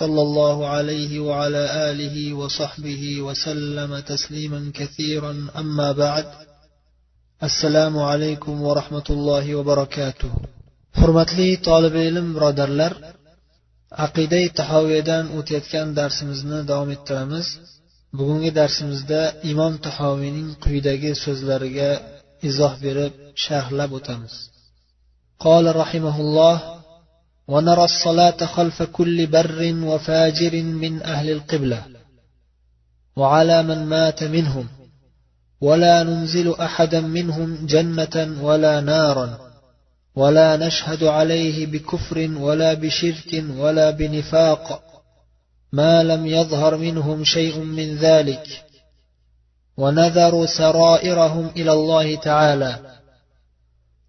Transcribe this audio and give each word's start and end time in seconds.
صلى 0.00 0.20
الله 0.22 0.66
عليه 0.66 1.20
وعلى 1.20 1.90
آله 1.90 2.16
وصحبه 2.34 3.02
وسلم 3.26 3.98
تسليما 3.98 4.70
كثيرا 4.74 5.46
أما 5.56 5.92
بعد 5.92 6.26
السلام 7.42 7.98
عليكم 7.98 8.62
ورحمة 8.62 9.08
الله 9.10 9.54
وبركاته 9.54 10.30
hurmatli 10.98 11.48
tolib 11.68 11.94
ilm 12.08 12.26
birodarlar 12.36 12.92
aqidai 14.06 14.46
tahoviyadan 14.60 15.24
o'tayotgan 15.38 15.88
darsimizni 15.98 16.58
davom 16.70 16.90
ettiramiz 16.96 17.46
bugungi 18.18 18.50
darsimizda 18.60 19.20
imom 19.52 19.74
tahoviyning 19.86 20.48
quyidagi 20.64 21.12
so'zlariga 21.24 21.90
izoh 22.48 22.74
berib 22.84 23.12
sharhlab 23.44 23.90
o'tamiz 23.98 24.34
قال 25.46 25.64
رحمه 25.82 26.16
الله 26.24 26.56
ونرى 27.47 27.83
الصلاة 27.83 28.45
خلف 28.45 28.83
كل 28.83 29.27
بر 29.27 29.75
وفاجر 29.83 30.63
من 30.63 31.03
أهل 31.03 31.29
القبلة 31.29 31.83
وعلى 33.15 33.63
من 33.63 33.85
مات 33.85 34.23
منهم 34.23 34.67
ولا 35.61 36.03
ننزل 36.03 36.55
أحدا 36.55 37.01
منهم 37.01 37.65
جنة 37.65 38.37
ولا 38.41 38.81
نارا 38.81 39.39
ولا 40.15 40.57
نشهد 40.57 41.03
عليه 41.03 41.65
بكفر 41.65 42.29
ولا 42.37 42.73
بشرك 42.73 43.43
ولا 43.57 43.91
بنفاق 43.91 44.81
ما 45.71 46.03
لم 46.03 46.27
يظهر 46.27 46.77
منهم 46.77 47.23
شيء 47.23 47.59
من 47.59 47.95
ذلك 47.97 48.65
ونذروا 49.77 50.45
سرائرهم 50.45 51.49
إلى 51.55 51.71
الله 51.71 52.15
تعالى. 52.15 52.94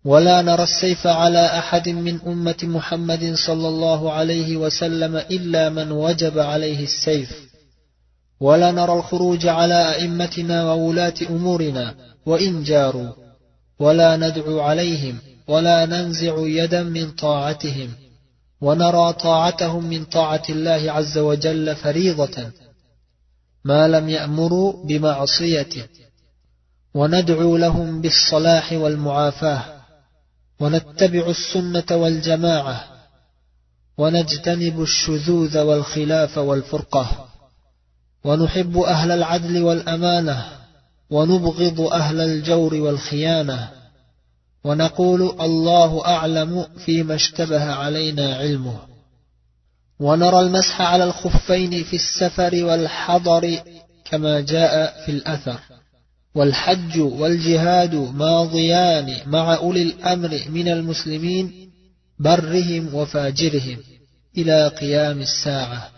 ولا 0.06 0.42
نرى 0.42 0.62
السيف 0.62 1.06
على 1.06 1.46
أحد 1.46 1.88
من 1.88 2.20
أمة 2.26 2.56
محمد 2.62 3.34
صلى 3.34 3.68
الله 3.68 4.12
عليه 4.12 4.56
وسلم 4.56 5.16
إلا 5.16 5.68
من 5.68 5.92
وجب 5.92 6.38
عليه 6.38 6.84
السيف. 6.84 7.48
ولا 8.40 8.70
نرى 8.70 8.92
الخروج 8.92 9.46
على 9.46 9.94
أئمتنا 9.94 10.72
وولاة 10.72 11.14
أمورنا 11.30 11.94
وإن 12.26 12.62
جاروا. 12.62 13.08
ولا 13.78 14.16
ندعو 14.16 14.60
عليهم 14.60 15.18
ولا 15.48 15.86
ننزع 15.86 16.34
يدا 16.38 16.82
من 16.82 17.10
طاعتهم. 17.10 17.90
ونرى 18.60 19.12
طاعتهم 19.12 19.84
من 19.84 20.04
طاعة 20.04 20.42
الله 20.50 20.92
عز 20.92 21.18
وجل 21.18 21.76
فريضة. 21.76 22.50
ما 23.64 23.88
لم 23.88 24.08
يأمروا 24.08 24.84
بمعصيته 24.84 25.84
وندعو 26.94 27.56
لهم 27.56 28.00
بالصلاح 28.00 28.72
والمعافاة. 28.72 29.75
ونتبع 30.60 31.30
السنة 31.30 31.84
والجماعة 31.90 32.84
ونجتنب 33.98 34.82
الشذوذ 34.82 35.58
والخلاف 35.58 36.38
والفرقة 36.38 37.28
ونحب 38.24 38.78
أهل 38.78 39.10
العدل 39.10 39.62
والأمانة 39.62 40.44
ونبغض 41.10 41.80
أهل 41.80 42.20
الجور 42.20 42.74
والخيانة 42.74 43.70
ونقول 44.64 45.22
الله 45.40 46.06
أعلم 46.06 46.66
فيما 46.84 47.14
اشتبه 47.14 47.72
علينا 47.72 48.34
علمه. 48.36 48.78
ونرى 50.00 50.40
المسح 50.40 50.80
على 50.80 51.04
الخفين 51.04 51.84
في 51.84 51.96
السفر 51.96 52.64
والحضر 52.64 53.58
كما 54.04 54.40
جاء 54.40 55.04
في 55.06 55.12
الأثر. 55.12 55.60
والحج 56.35 56.99
والجهاد 56.99 57.95
ماضيان 57.95 59.07
مع 59.25 59.55
أولي 59.55 59.81
الأمر 59.81 60.41
من 60.49 60.67
المسلمين 60.67 61.71
برهم 62.19 62.95
وفاجرهم 62.95 63.77
إلى 64.37 64.67
قيام 64.67 65.21
الساعة 65.21 65.91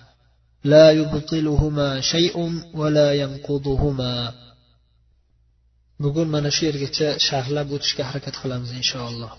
لا 0.63 0.91
يبطلهما 0.91 2.01
شيء 2.01 2.61
ولا 2.73 3.13
ينقضهما 3.13 4.43
bugun 6.03 6.27
mana 6.35 6.49
shu 6.55 6.63
yergacha 6.69 7.07
sharhlab 7.27 7.67
o'tishga 7.75 8.03
harakat 8.09 8.35
qilamiz 8.41 8.71
inshaalloh 8.81 9.31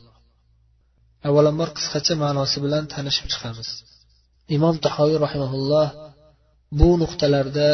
avvalambor 1.29 1.69
qisqacha 1.77 2.15
ma'nosi 2.25 2.59
bilan 2.65 2.85
tanishib 2.95 3.27
chiqamiz 3.33 3.69
imom 4.57 4.75
tahoviy 4.87 5.19
rahimaulloh 5.27 5.89
bu 6.79 6.89
nuqtalarda 7.03 7.69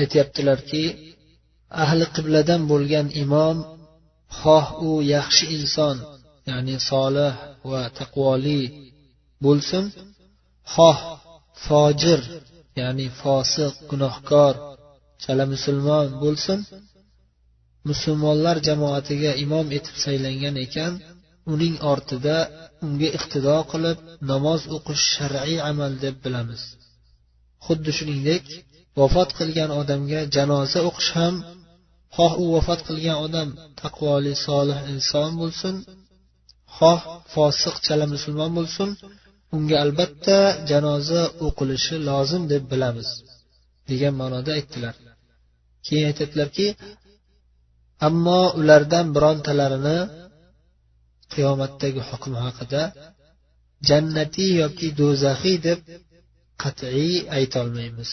aytyaptilarki 0.00 0.84
ahli 1.83 2.05
qibladan 2.15 2.61
bo'lgan 2.71 3.07
imom 3.23 3.57
xoh 4.39 4.65
u 4.87 4.89
yaxshi 5.13 5.45
inson 5.57 5.97
ya'ni 6.49 6.75
solih 6.89 7.33
va 7.71 7.81
taqvoli 7.99 8.61
bo'lsin. 9.45 9.83
Xoh 10.73 10.99
fojir 11.65 12.21
ya'ni 12.79 13.07
fosiq 13.21 13.73
gunohkor 13.89 14.53
chala 15.23 15.43
musulmon 15.53 16.07
bo'lsin. 16.23 16.59
Musulmonlar 17.89 18.57
jamoatiga 18.67 19.31
imom 19.45 19.67
etib 19.77 19.95
saylangan 20.05 20.55
ekan 20.65 20.93
uning 21.53 21.75
ortida 21.91 22.37
unga 22.85 23.09
iqtido 23.17 23.57
qilib 23.71 23.97
namoz 24.31 24.61
o'qish 24.75 25.03
shar'iy 25.15 25.57
amal 25.71 25.91
deb 26.03 26.15
bilamiz. 26.25 26.61
Xuddi 27.65 27.91
shuningdek 27.97 28.45
vafot 28.99 29.29
qilgan 29.37 29.71
odamga 29.81 30.19
janoza 30.35 30.79
o'qish 30.89 31.11
ham 31.17 31.35
xoh 32.15 32.33
u 32.43 32.45
vafot 32.55 32.79
qilgan 32.87 33.17
odam 33.25 33.49
taqvoli 33.81 34.33
solih 34.45 34.79
inson 34.93 35.29
bo'lsin 35.41 35.75
xoh 36.77 37.01
fosiq 37.33 37.75
chala 37.85 38.05
musulmon 38.13 38.51
bo'lsin 38.57 38.89
unga 39.55 39.75
albatta 39.85 40.37
janoza 40.69 41.21
o'qilishi 41.47 41.95
lozim 42.09 42.43
deb 42.51 42.63
bilamiz 42.71 43.09
degan 43.89 44.13
ma'noda 44.21 44.51
aytdilar. 44.57 44.95
Keyin 45.85 46.05
aytadilarki 46.11 46.67
ammo 48.07 48.41
ulardan 48.59 49.07
birontalarini 49.15 49.99
qiyomatdagi 51.33 52.01
hukm 52.09 52.33
haqida 52.43 52.83
jannatiy 53.89 54.51
yoki 54.61 54.87
do'zaxiy 54.99 55.57
deb 55.67 55.79
qat'iy 56.63 57.13
aytolmaymiz. 57.37 58.11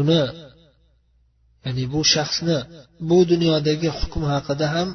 Uni 0.00 0.22
ya'ni 1.64 1.84
bu 1.92 2.00
shaxsni 2.12 2.58
bu 3.08 3.18
dunyodagi 3.30 3.88
hukm 3.98 4.22
haqida 4.32 4.66
ham 4.74 4.88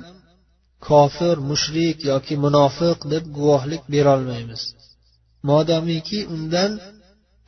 kofir 0.88 1.36
mushrik 1.50 1.98
yoki 2.12 2.36
munofiq 2.46 2.98
deb 3.14 3.24
guvohlik 3.38 3.84
berolmaymiz. 3.94 4.62
Modomiki 5.50 6.20
undan 6.36 6.72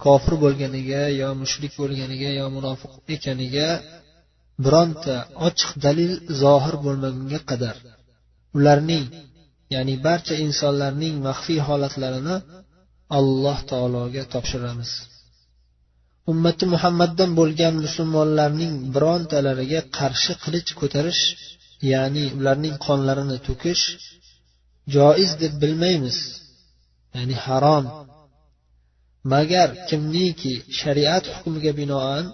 kofir 0.03 0.33
bo'lganiga 0.43 1.03
yo 1.21 1.29
mushrik 1.41 1.73
bo'lganiga 1.79 2.29
yo 2.39 2.45
munofiq 2.55 2.91
ekaniga 3.15 3.69
bironta 4.63 5.15
ochiq 5.47 5.71
dalil 5.85 6.11
zohir 6.41 6.75
bo'lmagunga 6.85 7.39
qadar 7.49 7.75
ularning 8.57 9.05
ya'ni 9.73 9.95
barcha 10.05 10.35
insonlarning 10.45 11.15
maxfiy 11.27 11.59
holatlarini 11.67 12.35
alloh 13.17 13.57
taologa 13.71 14.23
topshiramiz. 14.33 14.91
Ummati 16.31 16.65
muhammaddan 16.73 17.31
bo'lgan 17.39 17.75
musulmonlarning 17.85 18.73
birontalariga 18.95 19.81
qarshi 19.97 20.33
qilich 20.43 20.69
ko'tarish 20.79 21.23
ya'ni 21.91 22.25
ularning 22.37 22.75
qonlarini 22.85 23.37
to'kish 23.47 23.83
joiz 24.95 25.31
deb 25.41 25.53
bilmaymiz 25.61 26.17
ya'ni 27.15 27.35
harom. 27.45 27.85
Magar 29.33 29.69
kimniki 29.89 30.53
shariat 30.79 31.25
hukmiga 31.33 31.71
binoan 31.79 32.25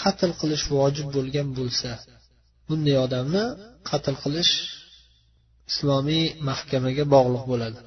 qatl 0.00 0.30
qilish 0.40 0.64
vojib 0.76 1.08
bo'lgan 1.16 1.48
bo'lsa 1.58 1.90
bunday 2.68 2.96
odamni 3.06 3.44
qatl 3.88 4.14
qilish 4.22 4.52
islomiy 5.70 6.24
mahkamaga 6.48 7.04
bog'liq 7.14 7.44
bo'ladi. 7.52 7.80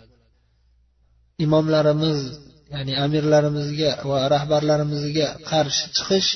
Imomlarimiz 1.46 2.20
ya'ni 2.74 2.94
amirlarimizga 3.06 3.92
va 4.10 4.20
rahbarlarimizga 4.36 5.28
qarshi 5.52 5.86
chiqish 5.98 6.30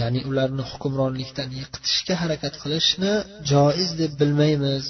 ya'ni 0.00 0.20
ularni 0.30 0.62
hukmronlikdan 0.70 1.48
yiqitishga 1.58 2.14
harakat 2.22 2.54
qilishni 2.62 3.12
joiz 3.50 3.90
deb 4.00 4.12
bilmaymiz. 4.20 4.84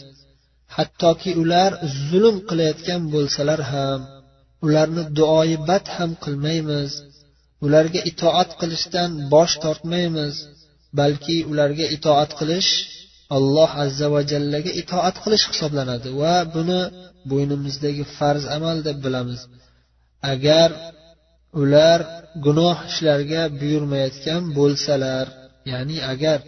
Hattoki 0.77 1.31
ular 1.43 1.71
zulm 2.09 2.37
qilayotgan 2.49 3.03
bo'lsalar 3.15 3.61
ham 3.73 4.01
ularni 4.67 5.03
duoyi 5.19 5.57
bad 5.69 5.85
ham 5.97 6.11
qilmaymiz. 6.25 6.91
Ularga 7.67 8.01
itoat 8.11 8.51
qilishdan 8.61 9.11
bosh 9.33 9.55
tortmaymiz 9.65 10.35
balki 10.99 11.37
ularga 11.51 11.87
itoat 11.97 12.31
qilish 12.41 12.71
alloh 13.37 13.71
azza 13.85 14.07
va 14.15 14.21
jallaga 14.33 14.73
itoat 14.83 15.17
qilish 15.25 15.45
hisoblanadi 15.51 16.09
va 16.21 16.35
buni 16.55 16.81
bo'ynimizdagi 17.31 18.05
farz 18.17 18.45
amal 18.57 18.77
deb 18.89 18.99
bilamiz. 19.07 19.41
Agar 20.33 20.71
ular 21.63 22.01
gunoh 22.45 22.79
ishlarga 22.91 23.43
buyurmayotgan 23.61 24.43
bo'lsalar 24.59 25.27
ya'ni 25.73 25.99
agar 26.13 26.39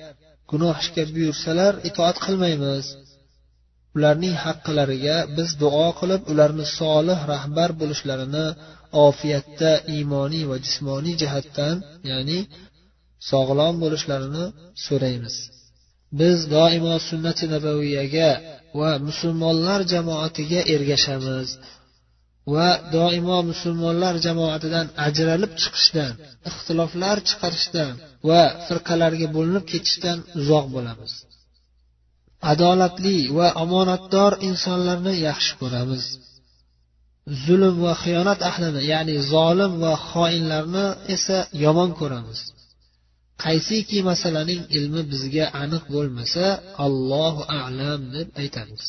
gunoh 0.51 0.77
ishga 0.83 1.05
buyursalar 1.17 1.73
itoat 1.89 2.17
qilmaymiz. 2.25 2.87
Ularning 3.97 4.37
haqqilariga 4.45 5.17
biz 5.37 5.49
duo 5.63 5.89
qilib 6.01 6.23
ularni 6.33 6.67
solih 6.79 7.19
rahbar 7.33 7.71
bo'lishlarini 7.81 8.47
ofiyatda 9.07 9.73
iymoniy 9.95 10.45
va 10.51 10.57
jismoniy 10.65 11.15
jihatdan 11.23 11.77
ya'ni 12.11 12.39
sog'lom 13.31 13.75
bo'lishlarini 13.83 14.45
so'raymiz. 14.87 15.37
Biz 16.21 16.39
doimo 16.55 16.95
sunnati 17.09 17.45
nabaviyaga 17.55 18.31
va 18.81 18.91
musulmonlar 19.09 19.81
jamoatiga 19.93 20.61
ergashamiz. 20.75 21.49
Va 22.55 22.69
doimo 22.95 23.39
musulmonlar 23.51 24.15
jamoatidan 24.27 24.87
ajralib 25.07 25.53
chiqishdan 25.63 26.13
ixtiloflar 26.49 27.17
chiqarishdan 27.29 27.93
va 28.29 28.43
firqalarga 28.67 29.27
bo'linib 29.37 29.65
ketishdan 29.73 30.19
uzoq 30.41 30.67
bo'lamiz. 30.75 31.13
Adolatli 32.53 33.19
va 33.39 33.49
omonatdor 33.65 34.33
insonlarni 34.49 35.15
yaxshi 35.29 35.53
ko'ramiz. 35.61 36.05
Zulm 37.45 37.77
va 37.85 37.93
xiyonat 38.03 38.41
ahlini 38.51 38.81
ya'ni 38.93 39.17
zolim 39.33 39.73
va 39.85 39.93
xoinlarni 40.11 40.87
esa 41.15 41.39
yomon 41.65 41.91
ko'ramiz. 42.01 42.39
Qaysiki 43.45 43.99
masalaning 44.11 44.63
ilmi 44.77 45.03
bizga 45.13 45.47
aniq 45.63 45.85
bo'lmasa 45.95 46.47
allohu 46.87 47.43
alam 47.63 48.01
deb 48.17 48.29
aytamiz. 48.43 48.83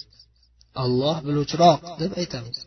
Alloh 0.84 1.18
biluvchiroq 1.28 1.82
deb 2.02 2.12
aytamiz. 2.22 2.58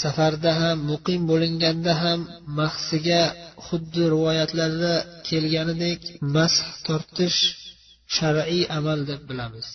Safarda 0.00 0.52
ham 0.60 0.76
muqim 0.90 1.20
bo'linganda 1.30 1.92
ham 2.02 2.20
mahsiga 2.58 3.22
xuddi 3.66 4.02
rivoyatlarda 4.14 4.94
kelganidek 5.28 6.00
mash 6.34 6.58
tortish 6.86 7.40
shar'iy 8.16 8.64
amal 8.78 9.00
deb 9.10 9.20
bilamiz. 9.30 9.66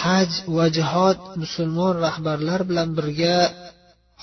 Haj 0.00 0.30
va 0.56 0.66
jihod 0.76 1.18
musulmon 1.42 1.94
rahbarlar 2.06 2.60
bilan 2.70 2.90
birga 2.98 3.38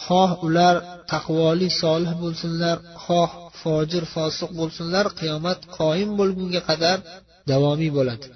xoh 0.06 0.32
ular 0.48 0.76
taqvoli 1.12 1.68
solih 1.82 2.14
bo'lsinlar 2.24 2.78
xoh 3.06 3.32
fojir 3.62 4.04
fosiq 4.14 4.52
bo'lsinlar 4.60 5.06
qiyomat 5.20 5.60
qoyim 5.78 6.12
bo'lgunga 6.20 6.62
qadar 6.70 6.98
davomiy 7.52 7.92
bo'ladi. 7.98 8.28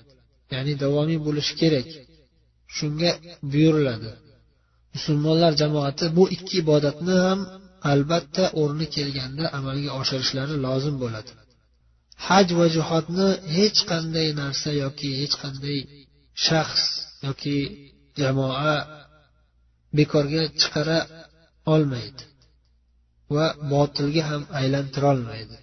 Ya'ni 0.53 0.73
davomiy 0.83 1.19
bo'lishi 1.27 1.53
kerak. 1.61 1.87
Shunga 2.75 3.11
buyuriladi. 3.51 4.09
Musulmonlar 4.95 5.53
jamoati 5.61 6.05
bu 6.17 6.23
ikki 6.35 6.55
ibodatni 6.63 7.15
ham 7.25 7.39
albatta 7.91 8.43
o'rni 8.61 8.85
kelganda 8.95 9.45
amalga 9.57 9.91
oshirishlari 10.01 10.55
lozim 10.65 10.95
bo'ladi. 11.03 11.31
Haj 12.27 12.47
va 12.59 12.65
jihodni 12.75 13.27
hech 13.55 13.79
qanday 13.91 14.27
narsa 14.41 14.69
yoki 14.83 15.09
hech 15.19 15.35
qanday 15.43 15.79
shaxs 16.45 16.85
yoki 17.27 17.57
jamoa 18.21 18.75
bekorga 19.97 20.43
chiqara 20.61 20.99
olmaydi 21.73 22.23
va 23.35 23.45
botilga 23.71 24.23
ham 24.29 24.43
aylantirolmaydi. 24.59 25.57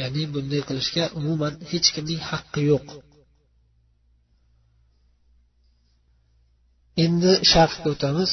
Ya'ni 0.00 0.22
bunday 0.34 0.62
qilishga 0.68 1.04
umuman 1.18 1.54
hech 1.70 1.88
kimning 1.94 2.22
haqqi 2.30 2.60
yo'q. 2.72 2.86
Endi 7.04 7.32
sharhga 7.52 7.88
o'tamiz. 7.94 8.32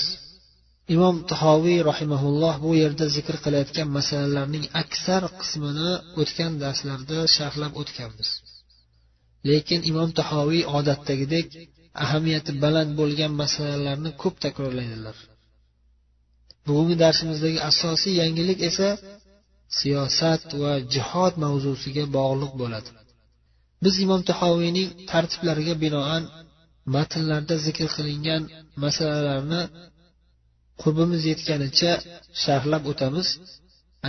Imom 0.96 1.16
tahoviy 1.32 1.80
rahimaulloh 1.90 2.56
bu 2.66 2.72
yerda 2.82 3.06
zikr 3.16 3.36
qilayotgan 3.46 3.90
masalalarning 3.98 4.66
aksar 4.84 5.24
qismini 5.40 5.92
o'tgan 6.22 6.54
darslarda 6.64 7.20
sharhlab 7.36 7.74
o'tganmiz. 7.82 8.30
Lekin 9.50 9.82
imom 9.92 10.10
tahoviy 10.20 10.64
odatdagidek 10.78 11.48
ahamiyati 12.04 12.52
baland 12.64 12.92
bo'lgan 13.00 13.34
masalalarni 13.42 14.12
ko'p 14.22 14.36
takrorlaydilar. 14.46 15.18
Bugungi 16.68 16.96
darsimizdagi 17.04 17.60
asosiy 17.72 18.14
yangilik 18.22 18.60
esa 18.70 18.90
siyosat 19.80 20.44
va 20.62 20.74
jihod 20.94 21.34
mavzusiga 21.44 22.04
bog'liq 22.18 22.54
bo'ladi. 22.62 22.90
Biz 23.84 23.96
imom 24.06 24.22
tahoviyning 24.30 24.90
tartiblariga 25.12 25.74
binoan 25.84 26.24
matnlarda 26.96 27.56
zikr 27.66 27.88
qilingan 27.96 28.42
masalalarni 28.84 29.62
qurbimiz 30.82 31.22
yetganicha 31.32 31.92
sharhlab 32.44 32.84
o'tamiz. 32.92 33.28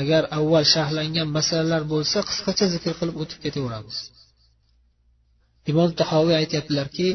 Agar 0.01 0.23
avval 0.39 0.65
sharhlangan 0.75 1.29
masalalar 1.39 1.83
bo'lsa 1.93 2.19
qisqacha 2.29 2.67
zikr 2.75 2.93
qilib 2.99 3.17
o'tib 3.23 3.39
ketaveramiz. 3.45 3.99
Imom 5.71 5.91
tahoviy 6.01 6.37
aytyaptilarki 6.43 7.09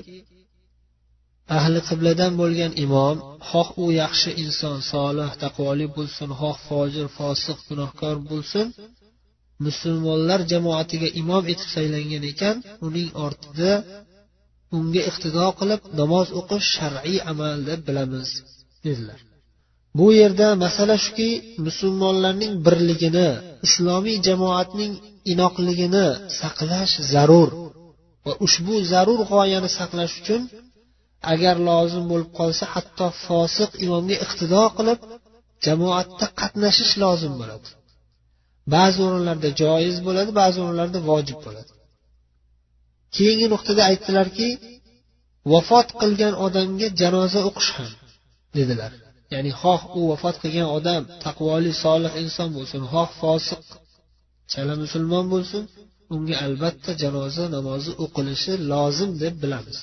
ahli 1.57 1.79
qibladan 1.89 2.31
bo'lgan 2.41 2.71
imom 2.85 3.17
xoh 3.49 3.69
u 3.83 3.85
yaxshi 4.01 4.29
inson 4.43 4.77
solih 4.91 5.31
taqvoli 5.43 5.87
bo'lsin 5.97 6.29
xoh 6.39 6.57
fojir 6.67 7.07
fosiq 7.17 7.57
gunohkor 7.69 8.15
bo'lsin 8.29 8.65
musulmonlar 9.65 10.39
jamoatiga 10.51 11.09
imom 11.21 11.43
etib 11.53 11.69
saylangan 11.75 12.23
ekan 12.31 12.55
uning 12.87 13.09
ortida 13.25 13.71
unga 14.77 15.01
iqtido 15.09 15.45
qilib 15.59 15.81
namoz 15.99 16.27
o'qish 16.39 16.67
shar'iy 16.75 17.19
amal 17.31 17.57
deb 17.69 17.79
bilamiz 17.87 18.29
dedilar. 18.85 19.19
Bu 19.99 20.07
yerda 20.19 20.47
masala 20.63 20.95
shuki 21.05 21.29
musulmonlarning 21.67 22.53
birligini 22.65 23.29
islomiy 23.67 24.17
jamoatning 24.27 24.93
inoqligini 25.31 26.07
saqlash 26.39 26.93
zarur 27.13 27.49
va 28.25 28.33
ushbu 28.45 28.75
zarur 28.91 29.19
g'oyani 29.31 29.69
saqlash 29.79 30.13
uchun 30.21 30.41
agar 31.33 31.55
lozim 31.69 32.03
bo'lib 32.11 32.29
qolsa 32.39 32.65
hatto 32.73 33.07
fosiq 33.25 33.71
imomga 33.85 34.15
iqtido 34.25 34.63
qilib 34.77 34.99
jamoatda 35.65 36.25
qatnashish 36.41 36.93
lozim 37.03 37.33
bo'ladi. 37.41 37.69
Ba'zi 38.75 38.99
o'rinlarda 39.07 39.49
joiz 39.61 39.97
bo'ladi 40.07 40.31
ba'zi 40.41 40.57
o'rinlarda 40.63 40.99
vojib 41.09 41.39
bo'ladi. 41.45 41.71
Keyingi 43.15 43.47
nuqtada 43.53 43.81
aytdilarki 43.89 44.47
vafot 45.51 45.87
qilgan 46.01 46.33
odamga 46.45 46.87
janoza 47.01 47.39
o'qish 47.49 47.71
ham 47.77 47.91
dedilar. 48.57 48.91
Ya'ni 49.33 49.51
xoh 49.61 49.81
u 49.97 50.01
vafot 50.11 50.35
qilgan 50.43 50.67
odam 50.77 51.01
taqvoli 51.23 51.71
solih 51.83 52.13
inson 52.23 52.49
bo'lsin 52.57 52.81
xoh 52.93 53.09
fosiq 53.21 53.63
chala 54.51 54.73
musulmon 54.83 55.25
bo'lsin 55.33 55.63
unga 56.13 56.35
albatta 56.45 56.91
janoza 57.03 57.43
namozi 57.55 57.91
o'qilishi 58.03 58.53
lozim 58.71 59.11
deb 59.23 59.33
bilamiz. 59.43 59.77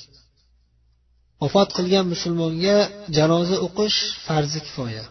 Vafot 1.41 1.69
qilgan 1.77 2.05
musulmonga 2.13 2.77
janoza 3.17 3.55
o'qish 3.67 3.97
farzi 4.25 4.59
kifoya. 4.65 5.05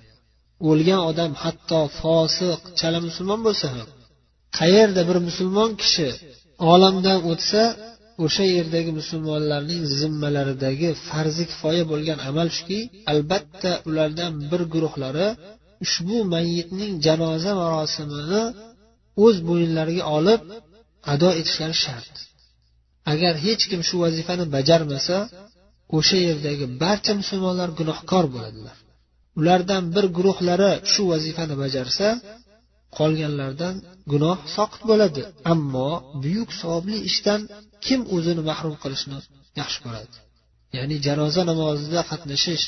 O'lgan 0.71 1.01
odam 1.11 1.33
hatto 1.43 1.81
fosiq 2.01 2.61
chala 2.79 2.99
musulmon 3.07 3.41
bo'lsa 3.47 3.67
ham 3.75 3.89
qayerda 4.59 5.03
bir 5.09 5.19
musulmon 5.29 5.71
kishi 5.83 6.09
olamdan 6.73 7.19
o'tsa 7.31 7.63
o'sha 8.25 8.45
yerdagi 8.57 8.91
musulmonlarning 9.01 9.83
zimmalaridagi 9.99 10.89
farzi 11.09 11.45
kifoya 11.51 11.85
bo'lgan 11.93 12.19
amal 12.29 12.49
shuki 12.57 12.79
albatta 13.13 13.71
ulardan 13.89 14.33
bir 14.51 14.63
guruhlari 14.73 15.29
ushbu 15.85 16.17
mayitning 16.35 16.93
janoza 17.07 17.53
marosimini 17.63 18.43
o'z 19.25 19.37
bo'yinlariga 19.49 20.05
olib 20.17 20.41
ado 21.13 21.29
etishlari 21.41 21.77
shart. 21.85 22.15
Agar 23.13 23.35
hech 23.45 23.63
kim 23.71 23.81
shu 23.89 23.97
vazifani 24.05 24.45
bajarmasa 24.57 25.17
o'sha 25.97 26.19
yerdagi 26.29 26.65
barcha 26.83 27.13
musulmonlar 27.21 27.69
gunohkor 27.79 28.25
bo'ladilar. 28.35 28.77
Ulardan 29.41 29.85
bir 29.95 30.05
guruhlari 30.17 30.73
shu 30.93 31.03
vazifani 31.13 31.55
bajarsa 31.63 32.07
qolganlardan 32.99 33.75
gunoh 34.13 34.39
soqit 34.57 34.83
bo'ladi. 34.91 35.23
Ammo 35.53 35.91
buyuk 36.23 36.51
savobli 36.61 36.99
ishdan 37.11 37.41
kim 37.87 38.01
o'zini 38.17 38.43
mahrum 38.51 38.75
qilishni 38.83 39.19
yaxshi 39.61 39.79
ko'radi? 39.85 40.17
Ya'ni 40.77 40.97
janoza 41.07 41.43
namozida 41.51 42.01
qatnashish 42.11 42.65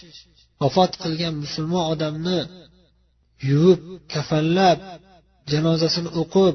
vafot 0.63 0.93
qilgan 1.03 1.35
musulmon 1.45 1.85
odamni 1.93 2.39
yuvib 3.51 3.81
kafanlab 4.13 4.79
janozasini 5.53 6.11
o'qib 6.23 6.55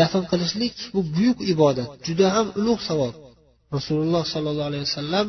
dafn 0.00 0.22
qilishlik 0.30 0.74
bu 0.94 1.00
buyuk 1.14 1.38
ibodat 1.52 1.90
juda 2.06 2.26
ham 2.36 2.46
ulug' 2.60 2.82
savob. 2.88 3.14
Rasululloh 3.76 4.22
sollallohu 4.32 4.68
alayhi 4.70 4.86
vasallam 4.88 5.26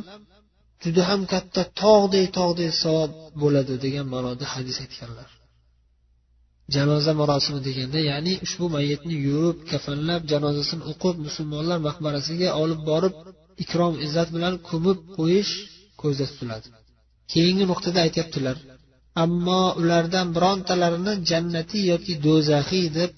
juda 0.83 1.01
ham 1.09 1.21
katta 1.33 1.61
tog'day 1.81 2.25
tog'day 2.37 2.69
savob 2.83 3.11
bo'ladi 3.41 3.73
degan 3.85 4.05
ma'noda 4.13 4.45
hadis 4.53 4.77
aytganlar. 4.83 5.29
Janoza 6.75 7.11
marosimi 7.21 7.59
deganda 7.67 7.99
ya'ni 8.11 8.33
ushbu 8.45 8.65
mayitni 8.75 9.15
yuvib 9.27 9.57
kafanlab 9.71 10.21
janozasini 10.31 10.83
o'qib 10.91 11.15
musulmonlar 11.27 11.77
maqbarasiga 11.87 12.49
olib 12.63 12.81
borib 12.89 13.13
ikrom 13.63 13.93
izzat 14.05 14.29
bilan 14.35 14.53
ko'mib 14.69 14.97
qo'yish 15.17 15.53
ko'zda 16.01 16.25
tutiladi. 16.31 16.67
Keyingi 17.31 17.65
nuqtada 17.71 17.99
aytyaptilar 18.05 18.57
ammo 19.23 19.61
ulardan 19.81 20.27
birontalarini 20.35 21.13
jannatiy 21.29 21.83
yoki 21.91 22.13
do'zaxiy 22.25 22.85
deb 22.99 23.11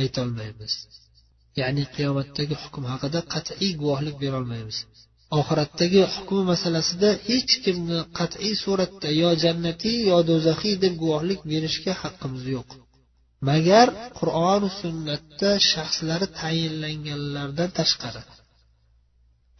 aytolmaymiz. 0.00 0.72
Ya'ni 1.60 1.82
qiyomatdagi 1.94 2.54
hukm 2.62 2.84
haqida 2.92 3.20
qat'iy 3.34 3.72
guvohlik 3.80 4.16
berolmaymiz. 4.24 4.78
Oxiratdagi 5.38 6.02
hukmi 6.14 6.42
masalasida 6.52 7.10
hech 7.28 7.52
kimni 7.64 7.98
qat'iy 8.18 8.54
suratda 8.64 9.08
yo 9.22 9.30
jannatiy 9.42 9.98
yo 10.10 10.18
do'zaxiy 10.28 10.74
deb 10.84 10.94
guvohlik 11.02 11.40
berishga 11.50 11.92
haqqimiz 12.02 12.44
yo'q. 12.54 12.70
Magar 13.48 13.88
qur'oni 14.18 14.68
sunnatda 14.80 15.50
shaxslari 15.70 16.26
tayinlanganlardan 16.40 17.70
tashqari 17.78 18.22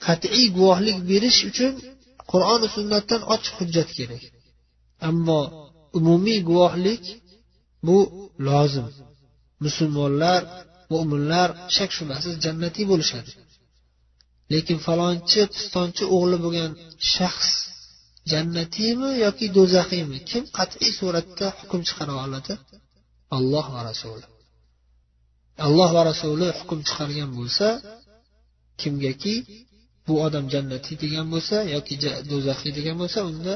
qat'iy 0.07 0.47
guvohlik 0.57 0.99
berish 1.11 1.41
uchun 1.51 1.73
qur'oni 2.33 2.67
sunnatdan 2.77 3.23
ochiq 3.35 3.55
hujjat 3.59 3.89
kerak. 3.99 4.23
Ammo 5.09 5.41
umumiy 5.99 6.41
guvohlik 6.49 7.05
bu 7.87 7.99
lozim. 8.47 8.87
Musulmonlar 9.65 10.41
mo'minlar 10.93 11.49
shak 11.77 11.91
shubhasiz 11.97 12.35
jannatiy 12.45 12.85
bo'lishadi. 12.93 13.31
Lekin 14.53 14.79
falonchi 14.87 15.41
pistonchi 15.55 16.05
o'g'li 16.17 16.37
bo'lgan 16.45 16.71
shaxs 17.15 17.51
jannatiymi 18.33 19.11
yoki 19.25 19.47
do'zaxiymi? 19.57 20.19
Kim 20.31 20.45
qat'iy 20.57 20.93
suratda 20.99 21.47
hukm 21.59 21.81
chiqara 21.89 22.15
oladi? 22.25 22.53
Alloh 23.37 23.67
va 23.75 23.81
rasuli. 23.91 24.27
Alloh 25.67 25.91
va 25.97 26.03
rasuli 26.11 26.49
hukm 26.59 26.79
chiqargan 26.89 27.31
bo'lsa 27.39 27.69
kimgaki 28.81 29.35
bu 30.07 30.15
odam 30.27 30.45
jannatiy 30.55 30.97
degan 31.05 31.27
bo'lsa 31.35 31.57
yoki 31.75 31.95
do'zaxiy 32.31 32.73
degan 32.79 32.97
bo'lsa 33.03 33.21
unda 33.31 33.55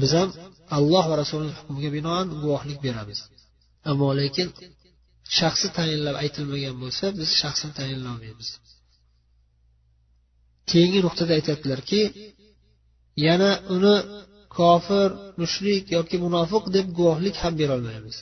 biz 0.00 0.12
ham 0.18 0.30
alloh 0.78 1.04
va 1.10 1.14
rasulini 1.22 1.52
hukmiga 1.58 1.90
binoan 1.96 2.26
guvohlik 2.42 2.78
beramiz. 2.86 3.18
Ammo 3.90 4.08
lekin 4.20 4.48
shaxsi 5.38 5.68
tayinlab 5.76 6.16
aytilmagan 6.22 6.76
bo'lsa 6.82 7.04
biz 7.18 7.28
shaxsini 7.40 7.72
tayinlolmaymiz 7.78 8.48
keyingi 10.70 11.00
nuqtada 11.06 11.32
aytyaptilarki 11.38 12.00
yana 13.26 13.50
uni 13.74 13.96
kofir 14.56 15.08
mushrik 15.40 15.84
yoki 15.96 16.16
munofiq 16.24 16.64
deb 16.76 16.86
guvohlik 16.98 17.36
ham 17.42 17.54
berolmaymiz. 17.60 18.16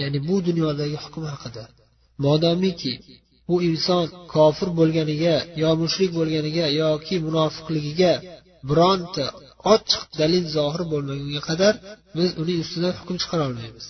Ya'ni 0.00 0.18
bu 0.28 0.34
dunyodagi 0.48 0.96
hukm 1.04 1.24
haqida. 1.32 1.64
Modomiki 2.24 2.92
bu 3.48 3.56
inson 3.70 4.04
kofir 4.34 4.68
bo'lganiga 4.78 5.36
yo 5.62 5.70
mushrik 5.82 6.10
bo'lganiga 6.18 6.66
yoki 6.82 7.14
munofiqligiga 7.26 8.12
bironta 8.68 9.26
ochiq 9.74 10.02
dalil 10.20 10.44
zohir 10.56 10.82
bo'lmagunga 10.92 11.42
qadar 11.48 11.74
biz 12.16 12.30
uning 12.42 12.58
ustidan 12.64 12.92
hukm 12.98 13.16
chiqara 13.22 13.42
olmaymiz. 13.50 13.86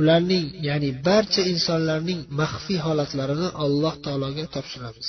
Ularning 0.00 0.44
ya'ni 0.68 0.90
barcha 1.06 1.42
insonlarning 1.52 2.20
maxfiy 2.40 2.78
holatlarini 2.86 3.48
alloh 3.64 3.94
taologa 4.04 4.44
topshiramiz. 4.54 5.08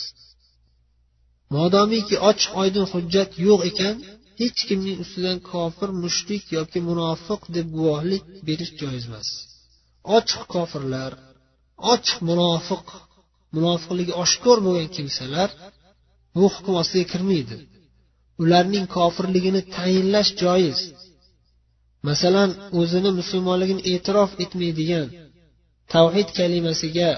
Modomiki 1.56 2.16
ochiq 2.30 2.52
oydin 2.62 2.86
hujjat 2.92 3.32
yo'q 3.46 3.62
ekan 3.70 3.96
hech 4.42 4.60
kimning 4.68 4.98
ustidan 5.04 5.38
kofir 5.52 5.90
mushrik 6.04 6.44
yoki 6.58 6.80
munofiq 6.90 7.42
deb 7.56 7.68
guvohlik 7.78 8.24
berish 8.48 8.74
joiz 8.82 9.04
emas. 9.10 9.28
Ochiq 10.18 10.44
kofirlar 10.54 11.12
ochiq 11.94 12.18
munofiq 12.30 12.86
munofiqligi 13.56 14.14
oshkor 14.24 14.58
bo'lgan 14.66 14.90
kimsalar 14.96 15.50
bu 16.36 16.46
hukm 16.54 16.74
ostiga 16.82 17.06
kirmaydi. 17.14 17.58
Ularning 18.44 18.86
kofirligini 18.98 19.62
tayinlash 19.76 20.32
joiz. 20.42 20.80
Masalan 22.08 22.50
o'zini 22.80 23.12
musulmonligini 23.20 23.82
e'tirof 23.94 24.32
etmaydigan 24.44 25.08
tavhid 25.94 26.30
kalimasiga 26.40 27.10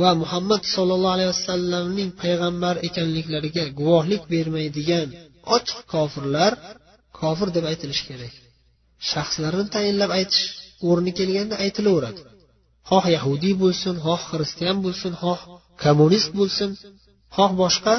va 0.00 0.10
muhammad 0.22 0.62
sollallohu 0.74 1.14
alayhi 1.16 1.32
vasallamning 1.34 2.10
payg'ambar 2.22 2.74
ekanliklariga 2.88 3.64
guvohlik 3.78 4.22
bermaydigan 4.32 5.08
ochiq 5.56 5.78
kofirlar 5.92 6.52
kofir 7.20 7.48
deb 7.56 7.64
aytilishi 7.70 8.04
kerak. 8.10 8.34
Shaxslarni 9.10 9.66
tayinlab 9.74 10.10
aytish 10.18 10.44
o'rni 10.88 11.12
kelganda 11.18 11.56
aytilaveradi. 11.64 12.20
Xoh 12.90 13.04
yahudiy 13.16 13.54
bo'lsin 13.62 13.94
xoh 14.06 14.20
xristian 14.30 14.76
bo'lsin 14.84 15.12
xoh 15.22 15.40
kommunist 15.82 16.30
bo'lsin 16.38 16.70
xoh 17.36 17.50
boshqa 17.62 17.94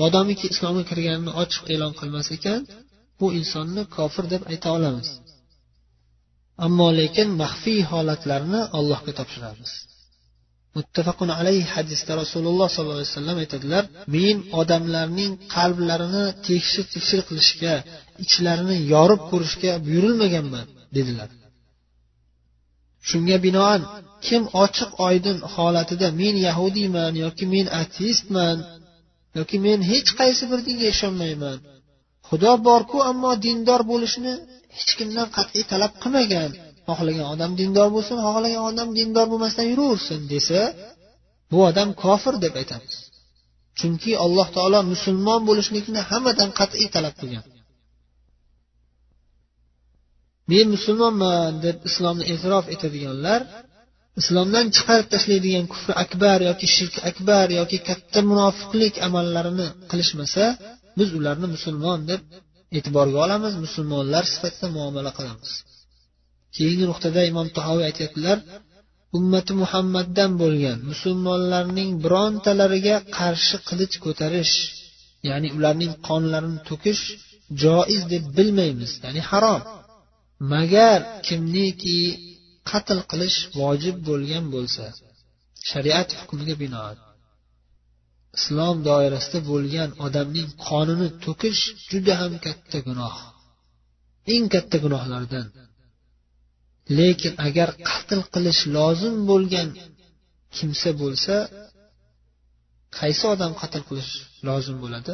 modomiki 0.00 0.46
islomga 0.52 0.84
kirganini 0.90 1.32
ochiq 1.42 1.62
e'lon 1.74 1.92
qilmas 2.00 2.26
ekan 2.36 2.60
bu 3.18 3.26
insonni 3.38 3.82
kofir 3.96 4.24
deb 4.32 4.42
ayta 4.52 4.68
olamiz. 4.76 5.08
Ammo 6.66 6.88
lekin 7.00 7.28
maxfiy 7.42 7.80
holatlarni 7.92 8.60
allohga 8.78 9.12
topshiramiz. 9.18 9.72
Muttafaqun 10.76 11.30
alayhi 11.38 11.64
hadisda 11.74 12.12
rasululloh 12.22 12.68
sollallohu 12.74 13.00
alayhi 13.00 13.14
vasallam 13.14 13.38
aytadilar 13.44 13.84
men 14.16 14.36
odamlarning 14.60 15.32
qalblarini 15.54 16.24
tekshir 16.48 16.84
tekshir 16.94 17.20
qilishga 17.28 17.74
ichlarini 18.24 18.76
yorib 18.94 19.20
ko'rishga 19.30 19.72
buyurilmaganman 19.86 20.66
dedilar. 20.96 21.30
Shunga 23.08 23.36
binoan 23.46 23.80
kim 24.26 24.42
ochiq 24.64 24.90
oydin 25.08 25.38
holatida 25.54 26.08
men 26.20 26.34
yahudiyman 26.46 27.12
yoki 27.24 27.44
men 27.54 27.66
ateistman 27.82 28.58
yoki 29.38 29.56
men 29.66 29.78
hech 29.90 30.10
qaysi 30.20 30.44
bir 30.50 30.60
dinga 30.68 30.86
ishonmayman 30.94 31.58
xudo 32.28 32.52
borku 32.68 32.98
ammo 33.10 33.32
dindor 33.44 33.80
bo'lishni 33.90 34.32
hech 34.76 34.92
kimdan 34.98 35.28
qat'iy 35.36 35.64
talab 35.72 35.92
qilmagan 36.02 36.50
xohlagan 36.88 37.26
odam 37.34 37.52
dindor 37.60 37.88
bo'lsin 37.94 38.18
xohlagan 38.26 38.62
odam 38.70 38.88
dindor 38.98 39.26
bo'lmasdan 39.32 39.66
yuraversin 39.72 40.20
desa 40.32 40.60
bu 41.50 41.58
odam 41.70 41.88
kofir 42.02 42.34
deb 42.44 42.54
aytamiz. 42.60 42.94
Chunki 43.78 44.12
alloh 44.24 44.48
taolo 44.56 44.80
musulmon 44.92 45.40
bo'lishlikni 45.48 46.00
hammadan 46.10 46.50
qat'iy 46.58 46.88
talab 46.94 47.14
qilgan. 47.20 47.44
Men 50.50 50.66
musulmonman 50.74 51.52
deb 51.66 51.76
islomni 51.88 52.24
e'tirof 52.32 52.66
etadiganlar 52.74 53.40
islomdan 54.20 54.66
chiqarib 54.76 55.06
tashlaydigan 55.14 55.66
kufr 55.72 55.90
akbar 56.04 56.38
yoki 56.48 56.66
shirk 56.76 56.94
akbar 57.10 57.46
yoki 57.58 57.78
katta 57.88 58.20
munofiqlik 58.30 58.94
amallarini 59.06 59.68
qilishmasa 59.90 60.44
biz 60.98 61.08
ularni 61.18 61.46
musulmon 61.54 62.00
deb 62.10 62.20
e'tiborga 62.76 63.18
olamiz 63.26 63.54
musulmonlar 63.64 64.24
sifatida 64.32 64.68
muomala 64.76 65.10
qilamiz. 65.18 65.50
Keyingi 66.56 66.86
nuqtada 66.90 67.20
imom 67.30 67.48
tahoviy 67.56 67.84
aytyaptilar 67.90 68.38
ummati 69.18 69.52
muhammaddan 69.62 70.30
bo'lgan 70.42 70.78
musulmonlarning 70.90 71.90
birontalariga 72.04 72.96
qarshi 73.18 73.56
qilich 73.68 73.94
ko'tarish 74.04 74.54
ya'ni 75.28 75.48
ularning 75.56 75.92
qonlarini 76.08 76.60
to'kish 76.68 77.02
joiz 77.62 78.02
deb 78.12 78.24
bilmaymiz 78.36 78.92
ya'ni 79.04 79.22
harom. 79.30 79.62
Magar 80.52 81.00
kimniki 81.26 81.98
qatl 82.70 82.98
qilish 83.10 83.38
vojib 83.58 83.96
bo'lgan 84.08 84.44
bo'lsa 84.54 84.84
shariat 85.70 86.08
hukmiga 86.18 86.54
binoan 86.62 86.96
islom 88.38 88.76
doirasida 88.88 89.38
bo'lgan 89.50 89.90
odamning 90.06 90.48
qonini 90.66 91.08
to'kish 91.24 91.62
juda 91.90 92.14
ham 92.20 92.32
katta 92.46 92.78
gunoh. 92.88 93.16
Eng 94.34 94.46
katta 94.54 94.76
gunohlardan 94.84 95.46
lekin 96.98 97.32
agar 97.46 97.68
qatl 97.90 98.20
qilish 98.34 98.62
lozim 98.76 99.16
bo'lgan 99.30 99.68
kimsa 100.56 100.90
bo'lsa 101.02 101.36
qaysi 102.98 103.24
odam 103.34 103.52
qatl 103.60 103.82
qilish 103.88 104.12
lozim 104.48 104.76
bo'ladi? 104.84 105.12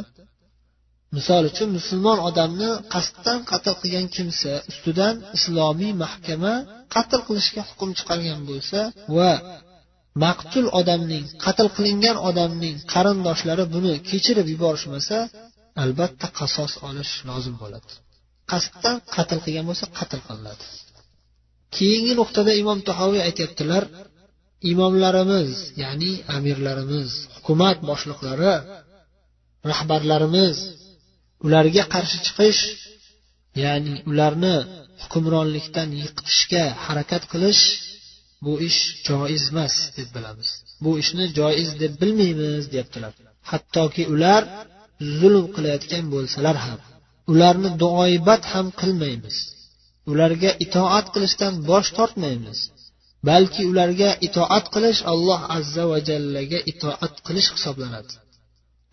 Misol 1.15 1.43
uchun 1.51 1.69
musulmon 1.77 2.19
odamni 2.29 2.69
qasddan 2.93 3.39
qatl 3.51 3.73
qilgan 3.81 4.07
kimsa 4.15 4.53
ustidan 4.71 5.15
islomiy 5.37 5.93
mahkama 6.03 6.53
qatl 6.95 7.19
qilishga 7.27 7.61
hukm 7.69 7.89
chiqargan 7.97 8.39
bo'lsa 8.49 8.79
va 9.17 9.31
maqtul 10.25 10.65
odamning 10.79 11.25
qatl 11.45 11.67
qilingan 11.75 12.17
odamning 12.29 12.75
qarindoshlari 12.93 13.65
buni 13.75 13.93
kechirib 14.09 14.47
yuborishmasa 14.53 15.17
albatta 15.83 16.27
qasos 16.39 16.71
olish 16.87 17.13
lozim 17.29 17.55
bo'ladi. 17.61 17.91
Qasddan 18.51 18.95
qatl 19.15 19.39
qilgan 19.45 19.65
bo'lsa 19.69 19.85
qatl 19.99 20.19
qilinadi. 20.27 20.65
Keyingi 21.75 22.13
nuqtada 22.19 22.51
imom 22.61 22.79
tahoviy 22.89 23.21
aytyaptilar 23.27 23.83
imomlarimiz 24.71 25.51
ya'ni 25.83 26.11
amirlarimiz 26.35 27.09
hukumat 27.35 27.77
boshliqlari 27.89 28.53
rahbarlarimiz 29.71 30.57
ularga 31.45 31.83
qarshi 31.93 32.17
chiqish 32.25 32.61
ya'ni 33.63 33.93
ularni 34.11 34.55
hukmronlikdan 35.03 35.89
yiqitishga 36.01 36.63
harakat 36.85 37.23
qilish 37.31 37.63
bu 38.43 38.53
ish 38.69 38.79
joiz 39.07 39.43
emas 39.51 39.75
deb 39.97 40.09
bilamiz. 40.15 40.49
Bu 40.83 40.91
ishni 41.01 41.25
joiz 41.39 41.69
deb 41.81 41.93
bilmaymiz 42.01 42.63
deyaptilar 42.71 43.13
hattoki 43.51 44.03
ular 44.13 44.41
zulm 45.19 45.45
qilayotgan 45.55 46.05
bo'lsalar 46.13 46.57
ham 46.65 46.79
ularni 47.31 47.69
duoibat 47.81 48.43
ham 48.53 48.67
qilmaymiz. 48.79 49.37
Ularga 50.11 50.51
itoat 50.65 51.05
qilishdan 51.13 51.53
bosh 51.69 51.89
tortmaymiz 51.97 52.59
balki 53.29 53.61
ularga 53.71 54.09
itoat 54.27 54.65
qilish 54.73 55.01
alloh 55.11 55.41
azza 55.57 55.83
va 55.91 55.97
jallaga 56.09 56.59
itoat 56.71 57.13
qilish 57.27 57.49
hisoblanadi. 57.55 58.13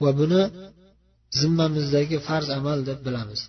Va 0.03 0.11
buni 0.21 0.43
zimmamizdagi 1.41 2.19
farz 2.27 2.49
amal 2.59 2.79
deb 2.89 2.99
bilamiz. 3.07 3.41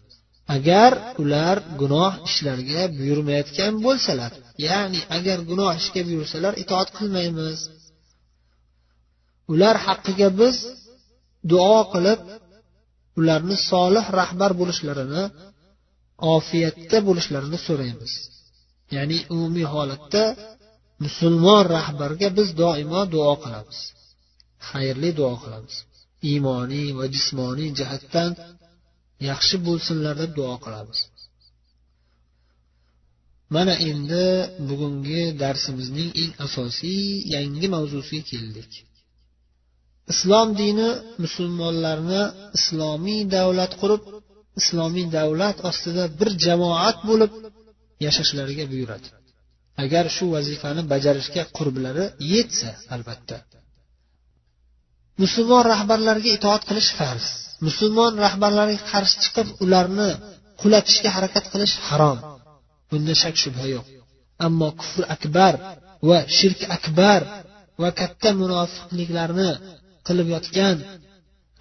Agar 0.56 0.92
ular 1.24 1.58
gunoh 1.82 2.14
ishlarga 2.30 2.82
buyurmayotgan 2.98 3.74
bo'lsalar 3.86 4.32
ya'ni 4.68 5.02
agar 5.18 5.38
gunoh 5.50 5.72
ishga 5.82 6.02
buyursalar 6.10 6.54
itoat 6.64 6.90
qilmaymiz. 6.98 7.60
Ular 9.54 9.76
haqqiga 9.86 10.30
biz 10.42 10.56
duo 11.52 11.80
qilib 11.94 12.20
ularni 13.20 13.58
solih 13.72 14.06
rahbar 14.20 14.52
bo'lishlarini 14.60 15.24
ofiyatda 16.36 16.98
bo'lishlarini 17.08 17.60
so'raymiz. 17.68 18.14
Ya'ni 18.96 19.18
umumiy 19.34 19.68
holatda 19.74 20.24
musulmon 21.04 21.64
rahbarga 21.76 22.28
biz 22.38 22.50
doimo 22.62 23.02
duo 23.14 23.34
qilamiz. 23.44 23.80
Xayrli 24.70 25.10
duo 25.20 25.34
qilamiz. 25.44 25.76
Iymoniy 26.30 26.88
va 26.98 27.06
jismoniy 27.16 27.70
jihatdan 27.80 28.32
yaxshi 29.30 29.56
bo'lsinlar 29.68 30.16
deb 30.22 30.32
duo 30.40 30.56
qilamiz. 30.66 31.00
Mana 33.56 33.74
endi 33.90 34.26
bugungi 34.68 35.22
darsimizning 35.42 36.10
eng 36.22 36.32
asosiy 36.46 37.04
yangi 37.34 37.68
mavzusiga 37.76 38.28
keldik. 38.32 38.72
Islom 40.14 40.50
dini 40.62 40.90
musulmonlarni 41.24 42.22
islomiy 42.58 43.22
davlat 43.36 43.72
qurib 43.82 44.04
islomiy 44.62 45.08
davlat 45.18 45.58
ostida 45.70 46.04
bir 46.20 46.30
jamoat 46.46 46.98
bo'lib 47.10 47.32
yashashlariga 48.06 48.66
buyuradi. 48.72 49.08
Agar 49.84 50.06
shu 50.16 50.26
vazifani 50.36 50.82
bajarishga 50.94 51.44
qurblari 51.58 52.06
yetsa 52.34 52.70
albatta. 52.96 53.38
Musulmon 55.24 55.64
rahbarlarga 55.74 56.30
itoat 56.38 56.64
qilish 56.70 56.92
farz. 57.00 57.26
Musulmon 57.68 58.14
rahbarlarga 58.26 58.80
qarshi 58.92 59.16
chiqib 59.24 59.48
ularni 59.64 60.10
qulatishga 60.62 61.10
harakat 61.16 61.46
qilish 61.54 61.76
harom. 61.88 62.18
Bunda 62.90 63.14
shak 63.22 63.36
shubha 63.44 63.66
yo'q. 63.74 63.86
Ammo 64.46 64.70
kufr 64.80 65.04
akbar 65.16 65.54
va 66.10 66.20
shirk 66.38 66.62
akbar 66.78 67.22
va 67.82 67.90
katta 68.00 68.30
munofiqliklarni 68.42 69.52
qilib 70.08 70.28
yotgan 70.36 70.76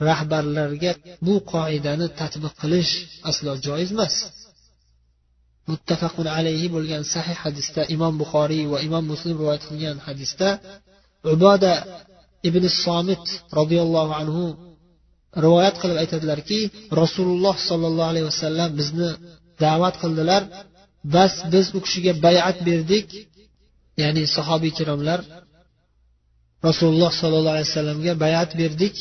rahbarlarga 0.08 0.92
bu 1.26 1.34
qoidani 1.52 2.06
tatbiq 2.20 2.54
qilish 2.62 2.92
aslo 3.30 3.52
joiz 3.66 3.90
emas. 3.96 4.14
Muttafaqun 5.70 6.26
alayhi 6.38 6.66
bo'lgan 6.74 7.02
sahih 7.14 7.36
hadisda 7.44 7.82
imom 7.94 8.14
buxoriy 8.20 8.64
va 8.72 8.78
imom 8.88 9.04
muslim 9.12 9.34
rivoyat 9.40 9.64
qilgan 9.68 9.96
hadisda 10.06 10.48
uboda 11.32 11.72
ibn 12.48 12.64
somit 12.84 13.24
roziyallohu 13.58 14.12
anhu 14.20 14.44
rivoyat 15.44 15.76
qilib 15.82 15.96
aytadilarki 16.02 16.60
rasululloh 17.02 17.56
sollallohu 17.68 18.10
alayhi 18.12 18.28
vasallam 18.32 18.70
bizni 18.80 19.10
da'vat 19.64 19.94
qildilar. 20.02 20.42
Bas 21.14 21.34
biz 21.52 21.66
u 21.76 21.78
kishiga 21.84 22.12
bayat 22.26 22.56
berdik. 22.68 23.08
Ya'ni 24.02 24.22
sahobiy 24.36 24.70
ikromlar 24.74 25.20
rasululloh 26.68 27.12
sollallohu 27.20 27.54
alayhi 27.56 27.70
vasallamga 27.72 28.12
bayat 28.24 28.50
berdik. 28.60 28.96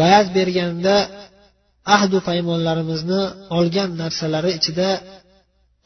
Bayat 0.00 0.26
berganda 0.36 0.96
ahdu 1.96 2.18
paymonlarimizni 2.28 3.22
olgan 3.58 3.90
narsalari 4.02 4.50
ichida 4.58 4.88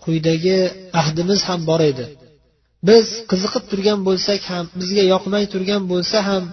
quyidagi 0.03 0.59
ahdimiz 1.01 1.41
ham 1.49 1.61
bor 1.71 1.81
edi. 1.91 2.07
Biz 2.89 3.07
qiziqib 3.31 3.65
turgan 3.71 4.01
bo'lsak 4.09 4.41
ham 4.51 4.65
bizga 4.81 5.05
yoqmay 5.13 5.45
turgan 5.53 5.83
bo'lsa 5.93 6.19
ham 6.29 6.45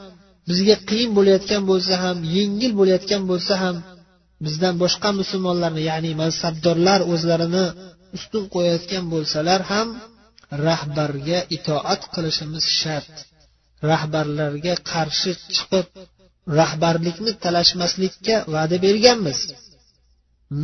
bizga 0.50 0.76
qiyin 0.89 1.12
bo'layotgan 1.18 1.63
bo'lsa 1.72 1.94
ham 2.04 2.18
yengil 2.36 2.72
bo'layotgan 2.80 3.24
bo'lsa 3.32 3.54
ham 3.63 3.76
bizdan 4.46 4.76
boshqa 4.84 5.10
musulmonlarni 5.20 5.82
ya'ni 5.89 6.12
mansabdorlar 6.22 7.00
o'zlarini 7.13 7.66
ustun 8.18 8.44
qo'yayotgan 8.54 9.04
bo'lsalar 9.13 9.62
ham 9.72 9.88
rahbarga 10.68 11.39
itoat 11.58 12.02
qilishimiz 12.13 12.66
shart. 12.80 13.13
Rahbarlarga 13.92 14.74
qarshi 14.92 15.32
chiqib 15.56 15.88
rahbarlikni 16.60 17.32
talashmaslikka 17.43 18.36
va'da 18.53 18.77
berganmiz. 18.86 19.39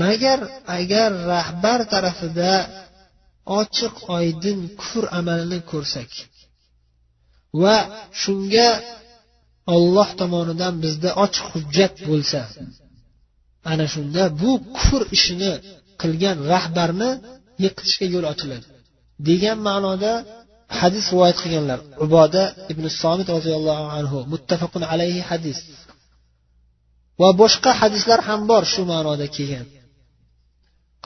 Magar 0.01 0.39
agar 0.79 1.09
rahbar 1.33 1.79
tarafida 1.93 2.53
ochiq 3.61 3.95
oydin 4.17 4.59
kufr 4.79 5.03
amalini 5.19 5.59
ko'rsak 5.71 6.11
va 7.61 7.77
shunga 8.21 8.69
olloh 9.75 10.09
tomonidan 10.19 10.73
bizda 10.83 11.09
ochiq 11.25 11.45
hujjat 11.53 11.93
bo'lsa 12.09 12.41
ana 13.71 13.85
shunda 13.93 14.23
bu 14.41 14.51
kufr 14.75 15.01
ishini 15.17 15.51
qilgan 16.01 16.37
rahbarni 16.53 17.09
yiqitishga 17.63 18.05
yo'l 18.13 18.25
ochiladi. 18.33 18.67
Degan 19.27 19.57
ma'noda 19.67 20.13
hadis 20.77 21.05
rivoyat 21.12 21.38
qilganlar. 21.43 21.79
Uboda 22.05 22.43
ibn 22.71 22.84
somit 23.01 23.27
roziyallohu 23.36 23.86
anhu 23.97 24.17
muttafaqun 24.34 24.84
alayhi 24.93 25.21
hadis. 25.29 25.60
Va 27.21 27.29
boshqa 27.41 27.71
hadislar 27.82 28.19
ham 28.29 28.41
bor 28.51 28.63
shu 28.73 28.82
ma'noda 28.91 29.27
kelgan. 29.36 29.67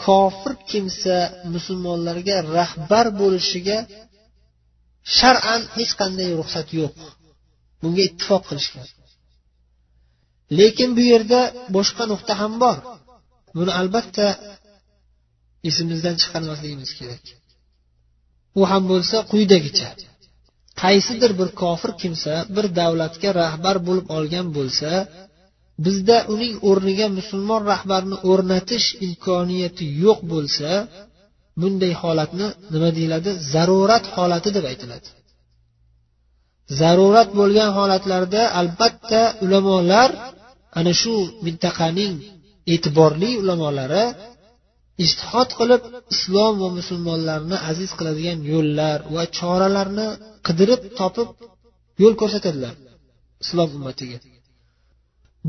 Kofir 0.03 0.53
kimsa 0.71 1.17
musulmonlarga 1.53 2.37
rahbar 2.57 3.05
bo'lishiga 3.21 3.77
shar'an 5.17 5.61
hech 5.75 5.93
qanday 6.01 6.29
ruxsat 6.39 6.67
yo'q. 6.79 6.95
Bunga 7.81 8.01
ittifoq 8.09 8.43
qilishgan. 8.49 8.87
Lekin 10.59 10.89
bu 10.97 11.03
yerda 11.11 11.41
boshqa 11.75 12.03
nuqta 12.11 12.33
ham 12.41 12.53
bor. 12.63 12.77
Buni 13.57 13.71
albatta 13.79 14.27
esimizdan 15.69 16.15
chiqarmasligimiz 16.21 16.91
kerak. 16.99 17.23
U 18.59 18.61
ham 18.71 18.83
bo'lsa 18.91 19.17
quyidagicha. 19.31 19.89
Qaysidir 20.81 21.31
bir 21.39 21.49
kofir 21.61 21.91
kimsa 22.01 22.33
bir 22.55 22.65
davlatga 22.79 23.29
rahbar 23.41 23.75
bo'lib 23.87 24.07
olgan 24.17 24.47
bo'lsa 24.57 24.91
bizda 25.85 26.17
uning 26.33 26.53
o'rniga 26.69 27.07
musulmon 27.17 27.61
rahbarni 27.71 28.15
o'rnatish 28.31 28.87
imkoniyati 29.07 29.85
yo'q 30.03 30.19
bo'lsa 30.33 30.69
bunday 31.61 31.93
holatni 32.01 32.47
nima 32.73 32.89
deyiladi? 32.97 33.29
Zarurat 33.53 34.05
holati 34.15 34.49
deb 34.57 34.65
aytiladi. 34.71 35.07
Zarurat 36.79 37.29
bo'lgan 37.39 37.69
holatlarda 37.77 38.41
albatta 38.59 39.21
ulamolar 39.43 40.09
ana 40.79 40.91
shu 41.01 41.15
mintaqaning 41.45 42.13
e'tiborli 42.73 43.31
ulamolari 43.41 44.03
ishtihod 45.05 45.49
qilib 45.59 45.81
islom 46.13 46.53
va 46.63 46.69
musulmonlarni 46.79 47.57
aziz 47.71 47.89
qiladigan 47.97 48.39
yo'llar 48.51 48.97
va 49.15 49.23
choralarni 49.37 50.07
qidirib 50.47 50.81
topib 50.99 51.29
yo'l 52.01 52.13
ko'rsatadilar 52.21 52.75
islom 53.43 53.69
ummatiga. 53.77 54.17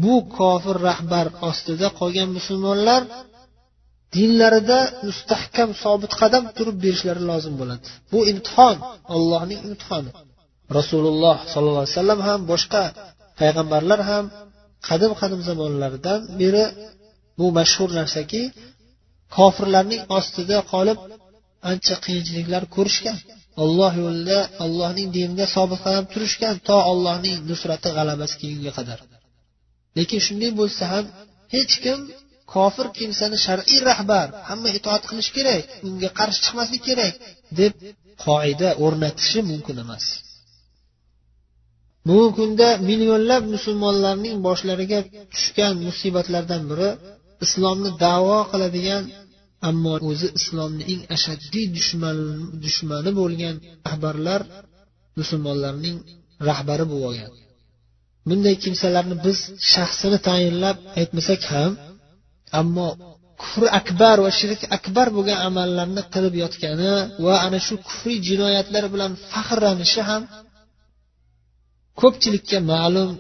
Bu 0.02 0.14
kofir 0.36 0.76
rahbar 0.88 1.26
ostida 1.48 1.88
qolgan 2.00 2.28
musulmonlar 2.38 3.02
dinlarida 4.16 4.78
mustahkam 5.08 5.70
sobit 5.82 6.12
qadam 6.20 6.44
turib 6.56 6.76
berishlari 6.84 7.22
lozim 7.30 7.54
bo'ladi. 7.60 7.84
Bu 8.12 8.18
imtihon 8.32 8.76
allohning 9.14 9.60
imtihoni. 9.68 10.10
Rasululloh 10.78 11.36
sollallohu 11.52 11.84
alayhi 11.84 11.96
vasallam 11.98 12.20
ham 12.28 12.40
boshqa 12.52 12.84
payg'ambarlar 13.40 14.00
ham 14.10 14.24
qadim 14.88 15.12
qadim 15.20 15.40
zamonlardan 15.48 16.20
beri 16.40 16.64
bu 17.38 17.46
mashhur 17.58 17.88
narsaki 17.98 18.42
kofirlarning 19.36 20.02
ostida 20.18 20.58
qolib 20.72 20.98
ancha 21.70 21.94
qiyinchiliklar 22.04 22.62
ko'rishgan 22.76 23.18
alloh 23.62 23.92
yo'lida 24.04 24.38
allohning 24.64 25.08
diniga 25.16 25.46
sobit 25.56 25.82
turishgan 26.12 26.54
to 26.68 26.76
allohning 26.90 27.36
nusrati 27.50 27.88
g'alabasi 27.96 28.34
kelgunga 28.40 28.72
qadar. 28.78 28.98
Lekin 29.96 30.20
shunday 30.26 30.50
bo'lsa 30.60 30.84
ham 30.92 31.04
hech 31.54 31.74
kim 31.84 31.98
kofir 32.54 32.86
kimsani 32.98 33.38
shar'iy 33.46 33.80
rahbar 33.90 34.26
hamma 34.48 34.68
itoat 34.78 35.02
qilish 35.10 35.30
kerak 35.36 35.62
unga 35.86 36.10
qarshi 36.18 36.40
chiqmaslik 36.44 36.82
kerak 36.88 37.14
deb 37.60 37.72
qoida 38.24 38.68
o'rnatishi 38.84 39.40
mumkin 39.50 39.76
emas. 39.84 40.04
Bugungi 42.08 42.34
kunda 42.38 42.68
millionlab 42.88 43.42
musulmonlarning 43.54 44.36
boshlariga 44.46 45.00
tushgan 45.32 45.74
musibatlardan 45.86 46.62
biri 46.70 46.90
islomni 47.44 47.90
davo 48.04 48.38
qiladigan 48.52 49.02
ammo 49.68 49.94
o'zi 50.10 50.28
islomni 50.38 50.82
eng 50.92 51.02
ashaddiy 51.16 51.66
dushmani 52.64 53.10
bo'lgan 53.20 53.56
rahbarlar 53.86 54.40
musulmonlarning 55.18 55.96
rahbari 56.48 56.84
bo'lib 56.90 57.06
olgan. 57.08 57.32
Bunday 58.28 58.54
kimsalarni 58.64 59.16
biz 59.26 59.38
shaxsini 59.72 60.18
tayinlab 60.28 60.76
aytmasak 61.00 61.42
ham 61.52 61.72
ammo 62.60 62.88
kufr 63.40 63.64
akbar 63.80 64.16
va 64.24 64.30
shirk 64.38 64.60
akbar 64.76 65.06
bo'lgan 65.16 65.38
amallarni 65.48 66.02
qilib 66.14 66.34
yotgani 66.42 66.92
va 67.24 67.34
ana 67.46 67.58
shu 67.66 67.74
kufriy 67.86 68.18
jinoyatlar 68.28 68.84
bilan 68.94 69.12
faxrlanishi 69.32 70.02
ham 70.10 70.22
ko'pchilikka 72.00 72.58
ma'lum. 72.72 73.10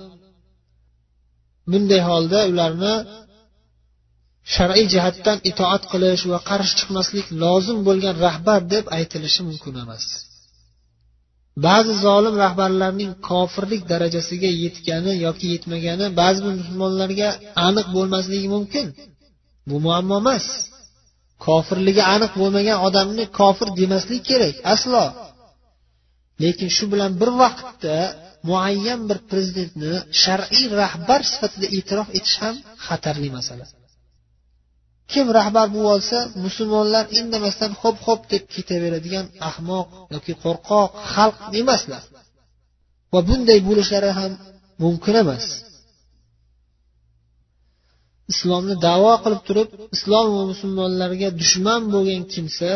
Bunday 1.70 2.00
holda 2.08 2.40
ularni 2.50 2.94
shar'iy 4.52 4.86
jihatdan 4.94 5.38
itoat 5.50 5.82
qilish 5.92 6.24
va 6.32 6.38
qarshi 6.50 6.74
chiqmaslik 6.78 7.26
lozim 7.42 7.78
bo'lgan 7.88 8.14
rahbar 8.26 8.60
deb 8.74 8.84
aytilishi 8.98 9.40
mumkin 9.48 9.74
emas. 9.84 10.04
Ba'zi 11.66 11.94
zolim 12.06 12.34
rahbarlarning 12.44 13.12
kofirlik 13.30 13.82
darajasiga 13.92 14.50
yetgani 14.62 15.12
yoki 15.26 15.46
yetmagani 15.54 16.06
ba'zi 16.20 16.40
bir 16.44 16.52
musulmonlarga 16.60 17.28
aniq 17.68 17.86
bo'lmasligi 17.96 18.48
mumkin. 18.54 18.86
Bu 19.68 19.76
muammo 19.84 20.16
emas. 20.22 20.46
Kofirligi 21.46 22.02
aniq 22.14 22.32
bo'lmagan 22.40 22.78
odamni 22.86 23.24
kofir 23.38 23.68
demaslik 23.80 24.22
kerak 24.30 24.56
aslo. 24.74 25.04
Lekin 26.42 26.68
shu 26.76 26.84
bilan 26.92 27.12
bir 27.20 27.30
vaqtda 27.42 27.96
muayyan 28.48 29.00
bir 29.08 29.18
prezidentni 29.30 29.92
shar'iy 30.22 30.64
rahbar 30.82 31.20
sifatida 31.32 31.66
e'tirof 31.78 32.08
etish 32.18 32.36
ham 32.42 32.56
xatarli 32.86 33.30
masala. 33.38 33.64
Kim 35.12 35.26
rahbar 35.38 35.66
bo'lib 35.74 35.90
olsa 35.96 36.18
musulmonlar 36.44 37.04
indamasdan 37.20 37.72
xo'p 37.80 37.96
xo'p 38.06 38.20
deb 38.32 38.42
ketaveradigan 38.54 39.26
ahmoq 39.50 39.86
yoki 40.14 40.32
qo'rqoq 40.44 40.90
xalq 41.14 41.38
emaslar. 41.60 42.02
Va 43.12 43.20
bunday 43.28 43.58
bo'lishlari 43.68 44.10
ham 44.18 44.32
mumkin 44.82 45.14
emas. 45.22 45.44
Islomni 48.32 48.74
davo 48.86 49.12
qilib 49.24 49.42
turib 49.48 49.68
islom 49.96 50.26
va 50.36 50.42
musulmonlarga 50.52 51.28
dushman 51.40 51.82
bo'lgan 51.94 52.22
kimsa 52.32 52.70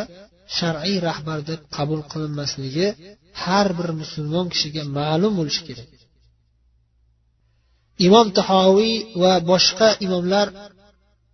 shar'iy 0.56 0.98
rahbar 1.08 1.38
deb 1.50 1.60
qabul 1.76 2.00
qilinmasligi 2.12 2.86
har 3.42 3.68
bir 3.78 3.88
musulmon 4.00 4.46
kishiga 4.52 4.82
ma'lum 4.98 5.32
bo'lishi 5.38 5.62
kerak. 5.68 5.90
Imom 8.06 8.26
tahoviy 8.38 8.94
va 9.22 9.32
boshqa 9.50 9.88
imomlar 10.06 10.46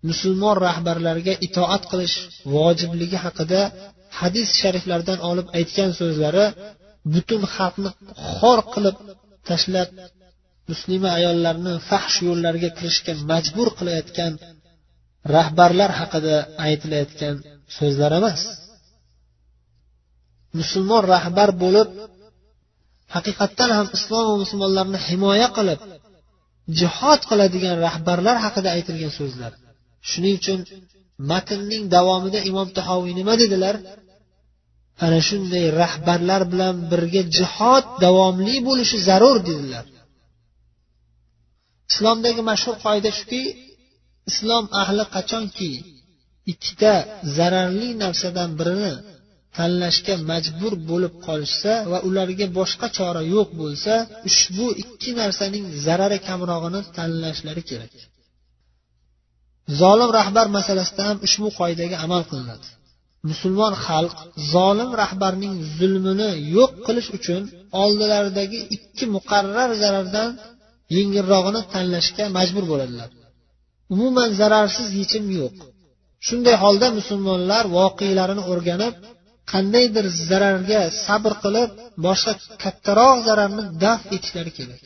musulmon 0.08 0.56
rahbarlariga 0.66 1.34
itoat 1.46 1.82
qilish 1.90 2.16
vojibligi 2.54 3.18
haqida 3.24 3.60
hadis 4.20 4.48
shariflardan 4.60 5.18
olib 5.30 5.46
aytgan 5.58 5.90
so'zlari 6.00 6.46
butun 7.14 7.42
xalqni 7.54 7.90
xor 8.34 8.58
qilib 8.74 8.96
tashlab 9.48 9.88
muslima 10.70 11.08
ayollarni 11.18 11.72
fahsh 11.88 12.16
yo'llarga 12.28 12.70
kirishga 12.78 13.12
majbur 13.30 13.68
qilayotgan 13.78 14.32
rahbarlar 15.36 15.90
haqida 16.00 16.34
aytilayotgan 16.66 17.36
so'zlar 17.78 18.10
emas. 18.20 18.40
Musulmon 20.58 21.02
rahbar 21.14 21.50
bo'lib 21.62 21.88
haqiqatdan 23.14 23.70
ham 23.78 23.88
islom 23.96 24.24
va 24.30 24.36
musulmonlarni 24.42 24.98
himoya 25.08 25.48
qilib 25.56 25.80
jihod 26.80 27.20
qiladigan 27.30 27.76
rahbarlar 27.86 28.36
haqida 28.44 28.68
aytilgan 28.76 29.12
so'zlar. 29.20 29.52
Shuning 30.10 30.34
uchun 30.40 30.60
matnning 31.30 31.84
davomida 31.96 32.40
imom 32.50 32.68
tahoviy 32.78 33.14
nima 33.20 33.34
dedilar? 33.42 33.76
Ana 35.04 35.20
shunday 35.28 35.66
rahbarlar 35.82 36.42
bilan 36.52 36.74
birga 36.90 37.22
jihod 37.36 37.84
davomli 38.04 38.56
bo'lishi 38.68 38.98
zarur 39.08 39.36
dedilar. 39.48 39.84
Islomdagi 41.90 42.42
mashhur 42.50 42.76
qoida 42.84 43.10
shuki 43.18 43.42
islom 44.30 44.64
ahli 44.82 45.04
qachonki 45.14 45.72
ikkita 46.52 46.92
zararli 47.36 47.88
narsadan 48.02 48.50
birini 48.58 48.94
tanlashga 49.56 50.14
majbur 50.30 50.72
bo'lib 50.90 51.14
qolishsa 51.26 51.72
va 51.90 51.98
ularga 52.08 52.46
boshqa 52.58 52.86
chora 52.96 53.22
yo'q 53.34 53.48
bo'lsa 53.60 53.94
ushbu 54.28 54.66
ikki 54.82 55.10
narsaning 55.20 55.64
zarari 55.84 56.18
kamrog'ini 56.28 56.80
tanlashlari 56.96 57.62
kerak. 57.70 57.94
Zolim 59.80 60.10
rahbar 60.18 60.46
masalasida 60.56 61.02
ham 61.08 61.18
ushbu 61.26 61.48
qoidaga 61.58 61.96
amal 62.04 62.22
qilinadi. 62.30 62.66
Musulmon 63.30 63.74
xalq 63.86 64.16
zolim 64.52 64.90
rahbarning 65.02 65.54
zulmini 65.78 66.30
yo'q 66.56 66.72
qilish 66.86 67.08
uchun 67.16 67.42
oldilaridagi 67.82 68.60
ikki 68.76 69.04
muqarrar 69.16 69.70
zarardan 69.82 70.30
yengilrog'ini 70.96 71.60
tanlashga 71.72 72.24
majbur 72.36 72.64
bo'ladilar. 72.72 73.10
Umuman 73.94 74.28
zararsiz 74.40 74.88
yechim 75.00 75.24
yo'q. 75.38 75.56
Shunday 76.26 76.56
holda 76.62 76.88
musulmonlar 76.98 77.64
voqealarini 77.78 78.42
o'rganib 78.52 78.94
qandaydir 79.52 80.06
zararga 80.28 80.80
sabr 81.06 81.32
qilib 81.44 81.70
boshqa 82.06 82.32
kattaroq 82.62 83.18
zararni 83.28 83.64
daf 83.84 84.00
etishlari 84.16 84.52
kerak. 84.58 84.82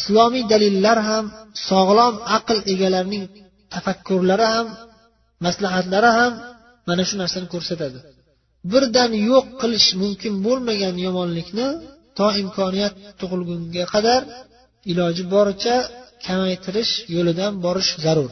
Islomiy 0.00 0.44
dalillar 0.52 0.98
ham 1.08 1.24
sog'lom 1.68 2.14
aql 2.36 2.58
egalarining 2.72 3.24
tafakkurlari 3.74 4.46
ham 4.54 4.66
maslahatlari 5.46 6.10
ham 6.18 6.32
mana 6.88 7.02
shu 7.08 7.14
narsani 7.22 7.46
ko'rsatadi. 7.54 7.98
Birdan 8.72 9.12
yo'q 9.30 9.46
qilish 9.60 9.88
mumkin 10.02 10.34
bo'lmagan 10.46 10.94
yomonlikni 11.06 11.66
to 12.18 12.26
imkoniyat 12.42 12.94
tug'ilgunga 13.20 13.84
qadar 13.94 14.20
iloji 14.90 15.24
boricha 15.34 15.76
kamaytirish 16.26 16.92
yo'lidan 17.14 17.52
borish 17.64 17.90
zarur. 18.04 18.30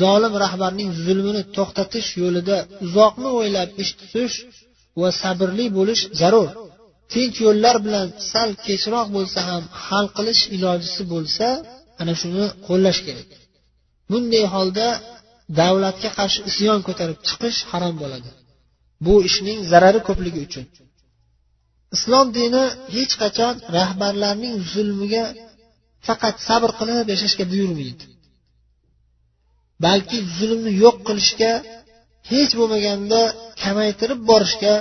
Zolim 0.00 0.34
rahbarning 0.44 0.90
zulmini 1.04 1.42
to'xtatish 1.56 2.08
yo'lida 2.22 2.56
uzoqni 2.84 3.28
o'ylab 3.38 3.68
ish 3.82 3.92
tutish 4.00 4.36
va 5.00 5.08
sabrli 5.22 5.66
bo'lish 5.78 6.02
zarur. 6.20 6.48
Tinch 7.12 7.36
yo'llar 7.46 7.76
bilan 7.86 8.06
sal 8.30 8.50
kechroq 8.66 9.06
bo'lsa 9.16 9.40
ham 9.48 9.62
hal 9.86 10.06
qilish 10.16 10.42
ilojisi 10.56 11.02
bo'lsa 11.12 11.46
ana 12.00 12.12
shuni 12.20 12.44
qo'llash 12.66 13.00
kerak. 13.06 13.28
Bunday 14.10 14.44
holda 14.54 14.88
davlatga 15.60 16.10
qarshi 16.18 16.40
isyon 16.50 16.80
ko'tarib 16.86 17.18
chiqish 17.28 17.58
harom 17.70 17.94
bo'ladi. 18.02 18.30
Bu 19.06 19.14
ishning 19.28 19.58
zarari 19.70 20.00
ko'pligi 20.08 20.40
uchun. 20.46 20.64
Islom 21.96 22.26
dini 22.38 22.64
hech 22.94 23.14
qachon 23.22 23.54
rahbarlarning 23.76 24.54
zulmiga 24.72 25.24
faqat 26.06 26.36
sabr 26.48 26.70
qilib 26.78 27.06
yashashga 27.12 27.44
buyurmaydi. 27.52 28.04
Balki 29.84 30.18
zulmni 30.36 30.72
yo'q 30.84 30.96
qilishga 31.08 31.52
hech 32.30 32.52
bo'lmaganda 32.58 33.20
kamaytirib 33.62 34.20
borishga 34.30 34.74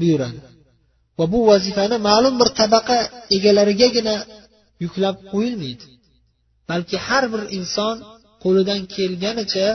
buyuradi. 0.00 0.40
Va 1.18 1.24
bu 1.32 1.38
vazifani 1.50 1.96
ma'lum 2.08 2.34
bir 2.40 2.48
tabaqa 2.60 2.98
egalarigagina 3.36 4.16
yuklab 4.84 5.16
qo'yilmaydi. 5.32 5.84
Balki 6.70 6.96
har 7.06 7.24
bir 7.32 7.42
inson 7.58 7.96
qo'lidan 8.42 8.80
kelganicha 8.94 9.68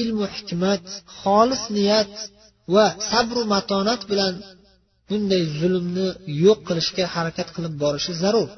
ilmu 0.00 0.24
hikmat 0.34 0.84
xolis 1.20 1.62
niyat 1.76 2.12
va 2.74 2.86
sabru 3.10 3.42
matonat 3.54 4.00
bilan 4.10 4.34
bunday 5.08 5.42
zulmni 5.58 6.08
yo'q 6.44 6.58
qilishga 6.68 7.04
harakat 7.14 7.48
qilib 7.54 7.74
borishi 7.82 8.12
zarur. 8.22 8.48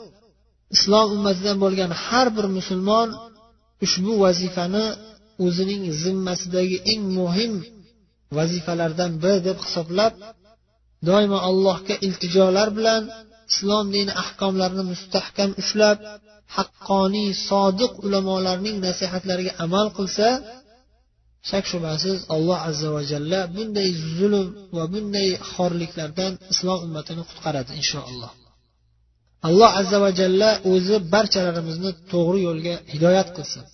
Islom 0.77 1.07
ummatidan 1.17 1.57
bo'lgan 1.65 1.91
har 2.05 2.27
bir 2.37 2.47
musulmon 2.57 3.09
ushbu 3.85 4.13
vazifani 4.25 4.87
o'zining 5.45 5.83
zimmasidagi 6.03 6.79
eng 6.93 7.03
muhim 7.19 7.53
vazifalardan 8.37 9.13
biri 9.23 9.41
deb 9.49 9.59
hisoblab 9.65 10.15
doimo 11.09 11.39
allohga 11.49 11.95
iltijolar 12.07 12.69
bilan 12.79 13.03
islom 13.53 13.87
dini 13.95 14.13
ahkomlarini 14.23 14.85
mustahkam 14.93 15.51
ushlab 15.63 15.99
haqqoniy 16.57 17.31
sodiq 17.49 17.93
ulamolarning 18.07 18.77
nasihatlariga 18.87 19.53
amal 19.65 19.87
qilsa 19.99 20.29
shak 21.51 21.65
shubhasiz 21.73 22.19
alloh 22.35 22.59
azza 22.71 22.89
va 22.97 23.03
jalla 23.13 23.41
bunday 23.57 23.89
zulm 24.17 24.47
va 24.77 24.85
bunday 24.95 25.29
xorliklardan 25.53 26.33
islom 26.53 26.79
ummatini 26.87 27.23
qutqaradi 27.29 27.73
inshaalloh. 27.81 28.33
Alloh 29.49 29.71
azza 29.81 29.99
va 30.05 30.11
jalla 30.21 30.51
o'zi 30.73 30.97
barchalarimizni 31.15 31.91
to'g'ri 32.13 32.39
yo'lga 32.49 32.75
hidoyat 32.93 33.29
qilsin. 33.37 33.65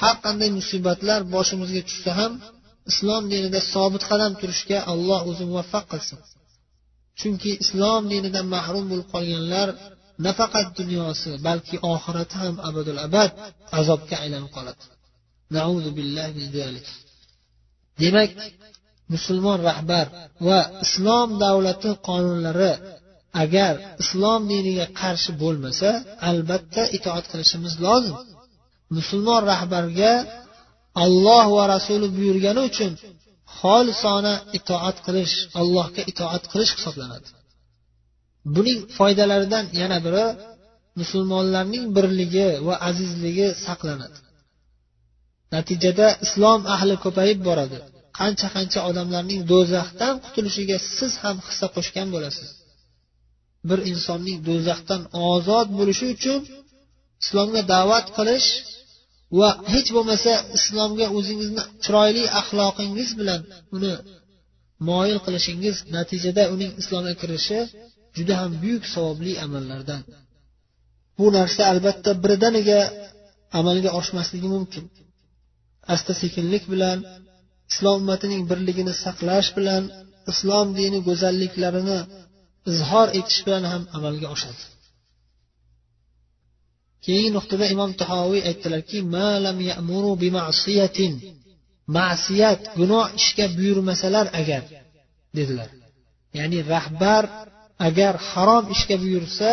Har 0.00 0.14
qanday 0.24 0.50
musibatlar 0.58 1.20
boshimizga 1.34 1.82
tushsa 1.88 2.10
ham 2.20 2.32
islom 2.90 3.22
dinida 3.32 3.60
sobit 3.72 4.02
qadam 4.10 4.32
turishga 4.40 4.78
alloh 4.92 5.20
o'zi 5.30 5.44
muvaffaq 5.50 5.84
qilsin. 5.92 6.18
Chunki 7.20 7.50
islom 7.64 8.02
dinidan 8.12 8.46
mahrum 8.54 8.84
bo'lib 8.90 9.08
qolganlar 9.14 9.68
nafaqat 10.26 10.66
dunyosi 10.80 11.30
balki 11.46 11.76
oxirati 11.92 12.34
ham 12.42 12.54
abadul 12.68 13.00
abad 13.06 13.30
azobga 13.78 14.16
aylanib 14.24 14.50
qoladi. 14.56 14.84
Demak 18.02 18.30
musulmon 19.14 19.58
rahbar 19.70 20.06
va 20.46 20.60
islom 20.84 21.28
davlati 21.44 21.90
qonunlari 22.08 22.72
agar 23.42 23.74
islom 24.02 24.40
diniga 24.52 24.86
qarshi 25.00 25.30
bo'lmasa 25.42 25.90
albatta 26.30 26.82
itoat 26.96 27.24
qilishimiz 27.32 27.74
lozim. 27.86 28.16
Musulmon 28.96 29.42
rahbarga 29.52 30.12
olloh 31.04 31.46
va 31.56 31.64
rasuli 31.74 32.06
buyurgani 32.16 32.60
uchun 32.70 32.92
xolisona 33.58 34.34
itoat 34.58 34.96
qilish 35.06 35.34
allohga 35.60 36.02
itoat 36.10 36.44
qilish 36.52 36.72
hisoblanadi. 36.76 37.28
Buning 38.54 38.78
foydalaridan 38.96 39.64
yana 39.80 39.98
biri 40.06 40.26
musulmonlarning 41.00 41.84
birligi 41.96 42.48
va 42.66 42.74
azizligi 42.88 43.48
saqlanadi. 43.66 44.18
Natijada 45.54 46.08
islom 46.26 46.60
ahli 46.74 46.94
ko'payib 47.04 47.38
boradi. 47.48 47.78
Qancha 48.18 48.48
qancha 48.56 48.80
odamlarning 48.90 49.40
do'zaxdan 49.52 50.14
qutulishiga 50.24 50.76
siz 50.96 51.12
ham 51.22 51.36
hissa 51.46 51.66
qo'shgan 51.76 52.08
bo'lasiz. 52.14 52.48
Bir 53.68 53.78
insonning 53.92 54.38
do'zaxdan 54.48 55.02
ozod 55.32 55.68
bo'lishi 55.78 56.06
uchun 56.14 56.40
islomga 57.22 57.62
da'vat 57.74 58.06
qilish 58.16 58.48
va 59.38 59.48
hech 59.72 59.88
bo'lmasa 59.96 60.32
islomga 60.58 61.06
o'zingizni 61.16 61.62
chiroyli 61.84 62.24
axloqingiz 62.40 63.10
bilan 63.20 63.40
uni 63.76 63.92
moyil 64.88 65.18
qilishingiz 65.26 65.76
natijada 65.96 66.42
uning 66.54 66.72
islomga 66.82 67.14
kirishi 67.20 67.58
juda 68.16 68.34
ham 68.40 68.52
buyuk 68.62 68.84
savobli 68.94 69.32
amallardan. 69.44 70.02
Bu 71.18 71.26
narsa 71.36 71.62
albatta 71.72 72.10
birdaniga 72.24 72.80
amalga 73.58 73.90
oshmasligi 74.00 74.48
mumkin. 74.56 74.84
Asta 75.94 76.12
sekinlik 76.22 76.64
bilan 76.72 76.98
islom 77.70 77.96
ummatining 78.02 78.42
birligini 78.50 78.92
saqlash 79.04 79.50
bilan 79.56 79.82
islom 80.32 80.68
dini 80.78 80.98
go'zalliklarini 81.08 81.98
izhor 82.72 83.08
etish 83.18 83.40
bilan 83.46 83.64
ham 83.72 83.82
amalga 83.96 84.26
oshadi. 84.34 84.62
Keyingi 87.04 87.30
nuqtada 87.36 87.64
imom 87.74 87.90
tahoviy 88.02 88.42
aytdilarki 88.50 88.98
ma'siyat 91.96 92.60
gunoh 92.78 93.06
ishga 93.20 93.46
buyurmasalar 93.56 94.26
agar 94.40 94.62
dedilar. 95.36 95.70
Ya'ni 96.38 96.58
rahbar 96.74 97.24
agar 97.86 98.14
harom 98.30 98.64
ishga 98.74 98.96
buyursa 99.02 99.50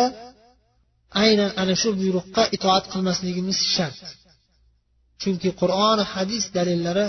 aynan 1.22 1.50
ana 1.62 1.74
shu 1.80 1.88
buyruqqa 2.00 2.42
itoat 2.56 2.84
qilmasligimiz 2.92 3.58
shart. 3.74 4.02
Chunki 5.20 5.50
qur'oni 5.60 6.04
hadis 6.14 6.44
dalillari 6.56 7.06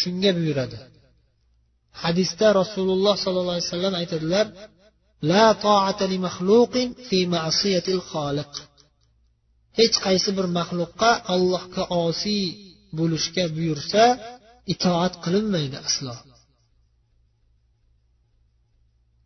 shunga 0.00 0.30
buyuradi. 0.38 0.78
Hadisda 2.02 2.46
rasululloh 2.60 3.14
sollallohu 3.24 3.56
alayhi 3.56 3.68
vasallam 3.70 3.94
aytadilar 4.00 4.46
la 5.30 5.46
li 6.12 6.18
fi 7.08 7.18
ma'siyatil 7.34 8.02
xoliq 8.10 8.52
hech 9.78 9.96
qaysi 10.06 10.30
bir 10.36 10.46
maxluqqa 10.58 11.10
allohga 11.34 11.82
osiy 12.04 12.44
bo'lishga 12.98 13.44
buyursa 13.56 14.02
itoat 14.74 15.14
qilinmaydi 15.24 15.78
aslo. 15.88 16.14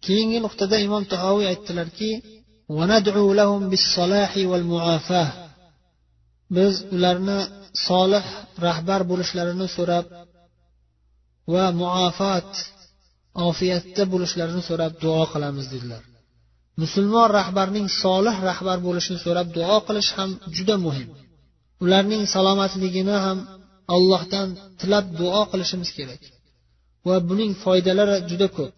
Keyingi 0.05 0.39
nuqtada 0.45 0.77
imom 0.87 1.05
tahoviy 1.13 1.47
aytdilarki 1.53 2.11
biz 6.57 6.75
ularni 6.97 7.39
solih 7.87 8.25
rahbar 8.67 9.01
bo'lishlarini 9.11 9.67
so'rab 9.77 10.07
va 11.53 11.65
muofat 11.81 12.51
ofiyatda 13.49 14.03
bo'lishlarini 14.13 14.63
so'rab 14.69 14.93
duo 15.05 15.23
qilamiz 15.33 15.67
dedilar. 15.75 16.03
Musulmon 16.83 17.29
rahbarning 17.39 17.87
solih 18.03 18.37
rahbar 18.49 18.79
bo'lishini 18.87 19.19
so'rab 19.27 19.49
duo 19.57 19.77
qilish 19.89 20.11
ham 20.19 20.31
juda 20.57 20.77
muhim. 20.87 21.09
Ularning 21.85 22.23
salomatligini 22.35 23.17
ham 23.27 23.39
allohdan 23.95 24.49
tilab 24.81 25.07
duo 25.21 25.43
qilishimiz 25.53 25.91
kerak 25.99 26.23
va 27.09 27.17
buning 27.29 27.53
foydalari 27.65 28.17
juda 28.31 28.49
ko'p. 28.59 28.75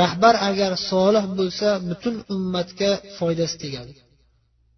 Rahbar 0.00 0.34
agar 0.48 0.72
solih 0.90 1.24
bo'lsa 1.38 1.68
butun 1.88 2.14
ummatga 2.34 2.90
foydasi 3.18 3.56
tegadi. 3.62 3.94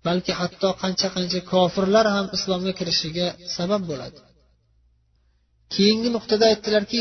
Balki 0.06 0.32
hatto 0.40 0.68
qancha 0.82 1.08
qancha 1.16 1.40
kofirlar 1.52 2.06
ham 2.14 2.26
islomga 2.36 2.72
kirishiga 2.78 3.26
sabab 3.56 3.82
bo'ladi. 3.90 4.18
Keyingi 5.74 6.08
nuqtada 6.16 6.44
aytdilarki 6.52 6.98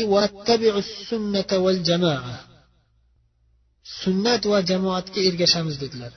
sunnat 4.00 4.42
va 4.52 4.58
jamoatga 4.70 5.20
ergashamiz 5.28 5.76
dedilar. 5.84 6.12